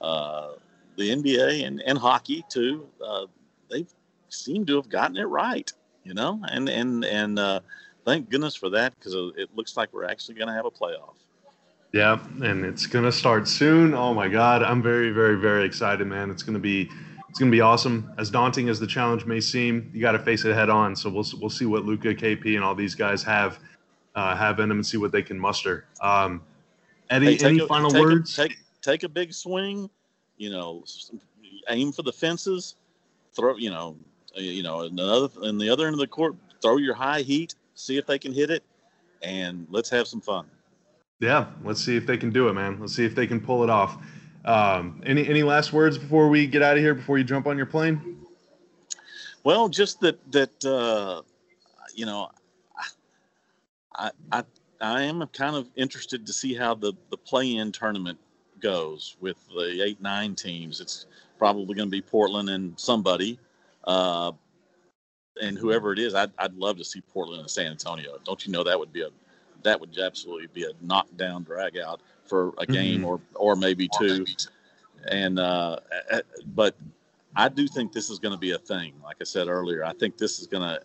uh, 0.00 0.52
the 0.96 1.10
NBA 1.10 1.66
and, 1.66 1.82
and 1.82 1.98
hockey 1.98 2.44
too. 2.48 2.86
Uh, 3.04 3.26
they 3.70 3.86
seem 4.28 4.66
to 4.66 4.76
have 4.76 4.88
gotten 4.88 5.16
it 5.16 5.24
right, 5.24 5.72
you 6.04 6.14
know, 6.14 6.40
and, 6.50 6.68
and, 6.68 7.04
and, 7.04 7.38
uh, 7.38 7.60
thank 8.04 8.30
goodness 8.30 8.54
for 8.54 8.70
that 8.70 8.94
because 8.98 9.14
it 9.36 9.48
looks 9.54 9.76
like 9.76 9.92
we're 9.92 10.04
actually 10.04 10.34
going 10.34 10.48
to 10.48 10.54
have 10.54 10.66
a 10.66 10.70
playoff. 10.70 11.16
Yeah, 11.92 12.20
and 12.42 12.64
it's 12.64 12.86
gonna 12.86 13.10
start 13.10 13.48
soon. 13.48 13.94
Oh 13.94 14.14
my 14.14 14.28
God, 14.28 14.62
I'm 14.62 14.80
very, 14.80 15.10
very, 15.10 15.36
very 15.36 15.64
excited, 15.64 16.06
man. 16.06 16.30
It's 16.30 16.42
gonna 16.42 16.60
be, 16.60 16.88
it's 17.28 17.38
gonna 17.38 17.50
be 17.50 17.60
awesome. 17.60 18.12
As 18.16 18.30
daunting 18.30 18.68
as 18.68 18.78
the 18.78 18.86
challenge 18.86 19.26
may 19.26 19.40
seem, 19.40 19.90
you 19.92 20.00
got 20.00 20.12
to 20.12 20.20
face 20.20 20.44
it 20.44 20.54
head 20.54 20.70
on. 20.70 20.94
So 20.94 21.10
we'll 21.10 21.26
we'll 21.40 21.50
see 21.50 21.66
what 21.66 21.84
Luka, 21.84 22.14
KP, 22.14 22.54
and 22.54 22.62
all 22.62 22.76
these 22.76 22.94
guys 22.94 23.24
have 23.24 23.58
uh, 24.14 24.36
have 24.36 24.60
in 24.60 24.68
them, 24.68 24.78
and 24.78 24.86
see 24.86 24.98
what 24.98 25.10
they 25.10 25.22
can 25.22 25.38
muster. 25.38 25.86
Um, 26.00 26.42
Eddie, 27.10 27.36
hey, 27.36 27.44
any 27.44 27.58
a, 27.58 27.66
final 27.66 27.90
take 27.90 28.00
words? 28.00 28.38
A, 28.38 28.42
take 28.48 28.58
take 28.82 29.02
a 29.02 29.08
big 29.08 29.32
swing, 29.32 29.90
you 30.36 30.50
know, 30.50 30.84
aim 31.68 31.90
for 31.90 32.02
the 32.02 32.12
fences, 32.12 32.76
throw, 33.34 33.56
you 33.56 33.70
know, 33.70 33.96
you 34.36 34.62
know, 34.62 34.82
another 34.82 35.28
in 35.42 35.58
the 35.58 35.68
other 35.68 35.86
end 35.86 35.94
of 35.94 36.00
the 36.00 36.06
court, 36.06 36.36
throw 36.62 36.76
your 36.76 36.94
high 36.94 37.22
heat, 37.22 37.56
see 37.74 37.98
if 37.98 38.06
they 38.06 38.18
can 38.18 38.32
hit 38.32 38.50
it, 38.50 38.62
and 39.22 39.66
let's 39.70 39.90
have 39.90 40.06
some 40.06 40.20
fun. 40.20 40.46
Yeah, 41.20 41.46
let's 41.62 41.84
see 41.84 41.96
if 41.96 42.06
they 42.06 42.16
can 42.16 42.30
do 42.30 42.48
it, 42.48 42.54
man. 42.54 42.80
Let's 42.80 42.94
see 42.94 43.04
if 43.04 43.14
they 43.14 43.26
can 43.26 43.40
pull 43.40 43.62
it 43.62 43.70
off. 43.70 43.98
Um, 44.46 45.02
any 45.04 45.28
any 45.28 45.42
last 45.42 45.72
words 45.72 45.98
before 45.98 46.28
we 46.30 46.46
get 46.46 46.62
out 46.62 46.76
of 46.76 46.82
here? 46.82 46.94
Before 46.94 47.18
you 47.18 47.24
jump 47.24 47.46
on 47.46 47.58
your 47.58 47.66
plane? 47.66 48.24
Well, 49.44 49.68
just 49.68 50.00
that 50.00 50.18
that 50.32 50.64
uh, 50.64 51.22
you 51.94 52.06
know, 52.06 52.30
I 53.94 54.10
I 54.32 54.44
I 54.80 55.02
am 55.02 55.26
kind 55.28 55.56
of 55.56 55.68
interested 55.76 56.26
to 56.26 56.32
see 56.32 56.54
how 56.54 56.74
the 56.74 56.94
the 57.10 57.18
play-in 57.18 57.70
tournament 57.70 58.18
goes 58.60 59.16
with 59.20 59.36
the 59.54 59.82
eight 59.84 60.00
nine 60.00 60.34
teams. 60.34 60.80
It's 60.80 61.04
probably 61.38 61.74
going 61.74 61.88
to 61.88 61.90
be 61.90 62.00
Portland 62.00 62.48
and 62.48 62.78
somebody, 62.80 63.38
uh, 63.84 64.32
and 65.42 65.58
whoever 65.58 65.92
it 65.92 65.98
is. 65.98 66.14
I'd 66.14 66.32
I'd 66.38 66.54
love 66.54 66.78
to 66.78 66.84
see 66.84 67.02
Portland 67.02 67.40
and 67.40 67.50
San 67.50 67.66
Antonio. 67.66 68.16
Don't 68.24 68.46
you 68.46 68.52
know 68.52 68.64
that 68.64 68.78
would 68.78 68.92
be 68.92 69.02
a 69.02 69.10
that 69.62 69.80
would 69.80 69.96
absolutely 69.98 70.48
be 70.48 70.64
a 70.64 70.72
knockdown 70.80 71.42
drag 71.42 71.78
out 71.78 72.00
for 72.24 72.52
a 72.58 72.66
game 72.66 73.00
mm-hmm. 73.00 73.06
or 73.06 73.20
or 73.34 73.56
maybe 73.56 73.88
two. 73.98 74.24
And 75.08 75.38
uh, 75.38 75.78
but 76.54 76.76
I 77.36 77.48
do 77.48 77.66
think 77.66 77.92
this 77.92 78.10
is 78.10 78.18
going 78.18 78.32
to 78.32 78.38
be 78.38 78.52
a 78.52 78.58
thing. 78.58 78.94
Like 79.02 79.16
I 79.20 79.24
said 79.24 79.48
earlier, 79.48 79.84
I 79.84 79.92
think 79.92 80.18
this 80.18 80.40
is 80.40 80.46
going 80.46 80.62
to 80.62 80.80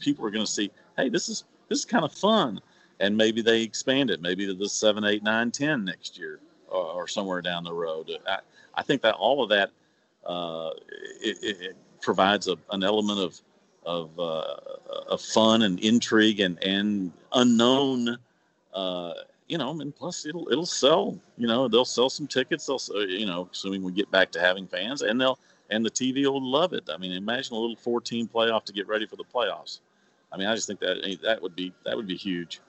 people 0.00 0.26
are 0.26 0.30
going 0.30 0.44
to 0.44 0.50
see, 0.50 0.70
hey, 0.96 1.08
this 1.08 1.28
is 1.28 1.44
this 1.68 1.80
is 1.80 1.84
kind 1.84 2.04
of 2.04 2.12
fun, 2.12 2.60
and 3.00 3.16
maybe 3.16 3.42
they 3.42 3.62
expand 3.62 4.10
it, 4.10 4.20
maybe 4.20 4.46
to 4.46 4.54
the 4.54 4.68
seven, 4.68 5.04
eight, 5.04 5.22
nine, 5.22 5.50
ten 5.50 5.84
next 5.84 6.18
year, 6.18 6.40
or, 6.68 6.84
or 6.84 7.08
somewhere 7.08 7.40
down 7.40 7.64
the 7.64 7.72
road. 7.72 8.10
I, 8.26 8.38
I 8.74 8.82
think 8.82 9.02
that 9.02 9.14
all 9.14 9.42
of 9.42 9.48
that 9.50 9.70
uh, 10.26 10.70
it, 11.20 11.56
it, 11.60 11.76
provides 12.00 12.48
a, 12.48 12.56
an 12.72 12.82
element 12.82 13.20
of 13.20 13.40
of, 13.84 14.18
uh, 14.18 14.56
of 15.08 15.20
fun 15.20 15.62
and 15.62 15.80
intrigue 15.80 16.40
and 16.40 16.62
and 16.62 17.12
unknown. 17.32 18.18
Uh, 18.72 19.12
you 19.48 19.58
know, 19.58 19.78
and 19.80 19.94
plus 19.94 20.24
it'll 20.24 20.48
it'll 20.50 20.66
sell. 20.66 21.18
You 21.36 21.46
know, 21.46 21.68
they'll 21.68 21.84
sell 21.84 22.08
some 22.08 22.26
tickets. 22.26 22.66
They'll 22.66 23.06
you 23.06 23.26
know, 23.26 23.48
assuming 23.52 23.82
we 23.82 23.92
get 23.92 24.10
back 24.10 24.30
to 24.32 24.40
having 24.40 24.66
fans, 24.66 25.02
and 25.02 25.20
they'll 25.20 25.38
and 25.70 25.84
the 25.84 25.90
TV 25.90 26.24
will 26.24 26.44
love 26.44 26.72
it. 26.72 26.88
I 26.92 26.96
mean, 26.96 27.12
imagine 27.12 27.54
a 27.54 27.58
little 27.58 27.76
14 27.76 28.28
playoff 28.28 28.64
to 28.64 28.72
get 28.72 28.86
ready 28.86 29.06
for 29.06 29.16
the 29.16 29.24
playoffs. 29.24 29.80
I 30.32 30.36
mean, 30.36 30.46
I 30.46 30.54
just 30.54 30.66
think 30.66 30.80
that 30.80 31.18
that 31.22 31.42
would 31.42 31.56
be 31.56 31.72
that 31.84 31.96
would 31.96 32.06
be 32.06 32.16
huge. 32.16 32.60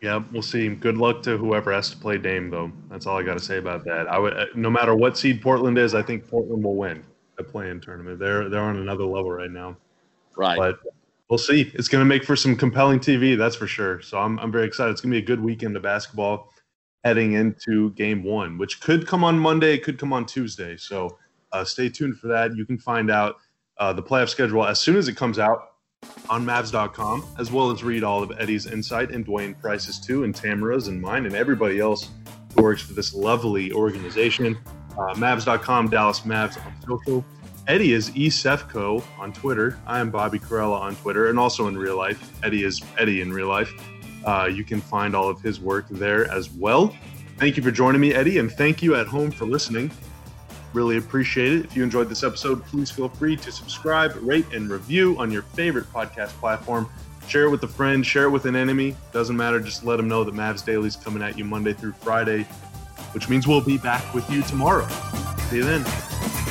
Yeah, 0.00 0.22
we'll 0.32 0.42
see. 0.42 0.68
Good 0.68 0.98
luck 0.98 1.22
to 1.22 1.38
whoever 1.38 1.72
has 1.72 1.90
to 1.90 1.96
play 1.96 2.18
Dame, 2.18 2.50
though. 2.50 2.70
That's 2.90 3.06
all 3.06 3.16
I 3.16 3.22
got 3.22 3.34
to 3.34 3.44
say 3.44 3.56
about 3.56 3.84
that. 3.84 4.06
I 4.06 4.18
would, 4.18 4.36
uh, 4.36 4.46
no 4.54 4.68
matter 4.68 4.94
what 4.94 5.16
seed 5.16 5.40
Portland 5.40 5.78
is, 5.78 5.94
I 5.94 6.02
think 6.02 6.28
Portland 6.28 6.62
will 6.62 6.76
win 6.76 7.02
the 7.38 7.44
play-in 7.44 7.80
tournament. 7.80 8.18
They're 8.18 8.48
they're 8.48 8.60
on 8.60 8.76
another 8.76 9.04
level 9.04 9.30
right 9.30 9.50
now. 9.50 9.76
Right. 10.36 10.56
But 10.58 10.78
we'll 11.28 11.38
see. 11.38 11.72
It's 11.74 11.88
going 11.88 12.00
to 12.00 12.06
make 12.06 12.24
for 12.24 12.36
some 12.36 12.56
compelling 12.56 13.00
TV, 13.00 13.36
that's 13.36 13.56
for 13.56 13.66
sure. 13.66 14.02
So 14.02 14.18
I'm 14.18 14.38
I'm 14.38 14.52
very 14.52 14.66
excited. 14.66 14.92
It's 14.92 15.00
going 15.00 15.12
to 15.12 15.20
be 15.20 15.22
a 15.22 15.26
good 15.26 15.42
weekend 15.42 15.76
of 15.76 15.82
basketball 15.82 16.50
heading 17.04 17.34
into 17.34 17.90
Game 17.92 18.22
One, 18.24 18.56
which 18.58 18.80
could 18.80 19.06
come 19.06 19.24
on 19.24 19.38
Monday, 19.38 19.78
could 19.78 19.98
come 19.98 20.12
on 20.12 20.24
Tuesday. 20.26 20.76
So 20.76 21.18
uh, 21.52 21.64
stay 21.64 21.88
tuned 21.88 22.18
for 22.18 22.28
that. 22.28 22.56
You 22.56 22.64
can 22.64 22.78
find 22.78 23.10
out 23.10 23.36
uh, 23.78 23.92
the 23.92 24.02
playoff 24.02 24.28
schedule 24.28 24.64
as 24.64 24.80
soon 24.80 24.96
as 24.96 25.08
it 25.08 25.16
comes 25.16 25.38
out 25.38 25.74
on 26.28 26.44
Mavs.com, 26.44 27.24
as 27.38 27.50
well 27.50 27.70
as 27.70 27.82
read 27.82 28.04
all 28.04 28.22
of 28.22 28.32
Eddie's 28.38 28.66
insight 28.66 29.10
and 29.10 29.24
Dwain 29.26 29.58
Price's 29.60 29.98
too, 29.98 30.24
and 30.24 30.34
Tamara's 30.34 30.88
and 30.88 31.00
mine, 31.00 31.26
and 31.26 31.34
everybody 31.34 31.80
else 31.80 32.10
who 32.54 32.62
works 32.62 32.82
for 32.82 32.94
this 32.94 33.14
lovely 33.14 33.72
organization. 33.72 34.58
Uh, 34.92 35.14
Mavs.com, 35.14 35.88
Dallas 35.88 36.20
Mavs 36.20 36.64
on 36.64 36.72
social. 36.82 37.24
Eddie 37.66 37.94
is 37.94 38.10
eSefko 38.10 39.02
on 39.18 39.32
Twitter. 39.32 39.78
I 39.86 39.98
am 39.98 40.10
Bobby 40.10 40.38
Karalla 40.38 40.78
on 40.78 40.96
Twitter, 40.96 41.30
and 41.30 41.38
also 41.38 41.66
in 41.66 41.78
real 41.78 41.96
life. 41.96 42.30
Eddie 42.42 42.62
is 42.62 42.82
Eddie 42.98 43.22
in 43.22 43.32
real 43.32 43.48
life. 43.48 43.72
Uh, 44.24 44.50
you 44.52 44.64
can 44.64 44.82
find 44.82 45.16
all 45.16 45.28
of 45.28 45.40
his 45.40 45.60
work 45.60 45.86
there 45.88 46.30
as 46.30 46.50
well. 46.50 46.94
Thank 47.38 47.56
you 47.56 47.62
for 47.62 47.70
joining 47.70 48.02
me, 48.02 48.12
Eddie, 48.12 48.38
and 48.38 48.52
thank 48.52 48.82
you 48.82 48.94
at 48.96 49.06
home 49.06 49.30
for 49.30 49.46
listening. 49.46 49.90
Really 50.74 50.98
appreciate 50.98 51.52
it. 51.52 51.64
If 51.64 51.74
you 51.74 51.82
enjoyed 51.82 52.10
this 52.10 52.22
episode, 52.22 52.62
please 52.64 52.90
feel 52.90 53.08
free 53.08 53.36
to 53.36 53.50
subscribe, 53.50 54.14
rate, 54.20 54.46
and 54.52 54.68
review 54.68 55.16
on 55.18 55.30
your 55.30 55.42
favorite 55.42 55.86
podcast 55.86 56.30
platform. 56.40 56.88
Share 57.28 57.44
it 57.44 57.50
with 57.50 57.62
a 57.62 57.68
friend, 57.68 58.04
share 58.04 58.24
it 58.24 58.30
with 58.30 58.44
an 58.44 58.56
enemy. 58.56 58.94
Doesn't 59.12 59.36
matter. 59.36 59.58
Just 59.58 59.84
let 59.84 59.96
them 59.96 60.08
know 60.08 60.22
that 60.22 60.34
Mavs 60.34 60.62
Daily 60.64 60.88
is 60.88 60.96
coming 60.96 61.22
at 61.22 61.38
you 61.38 61.44
Monday 61.44 61.72
through 61.72 61.92
Friday, 61.92 62.42
which 63.12 63.30
means 63.30 63.48
we'll 63.48 63.62
be 63.62 63.78
back 63.78 64.12
with 64.12 64.28
you 64.28 64.42
tomorrow. 64.42 64.86
See 65.48 65.56
you 65.56 65.64
then. 65.64 66.43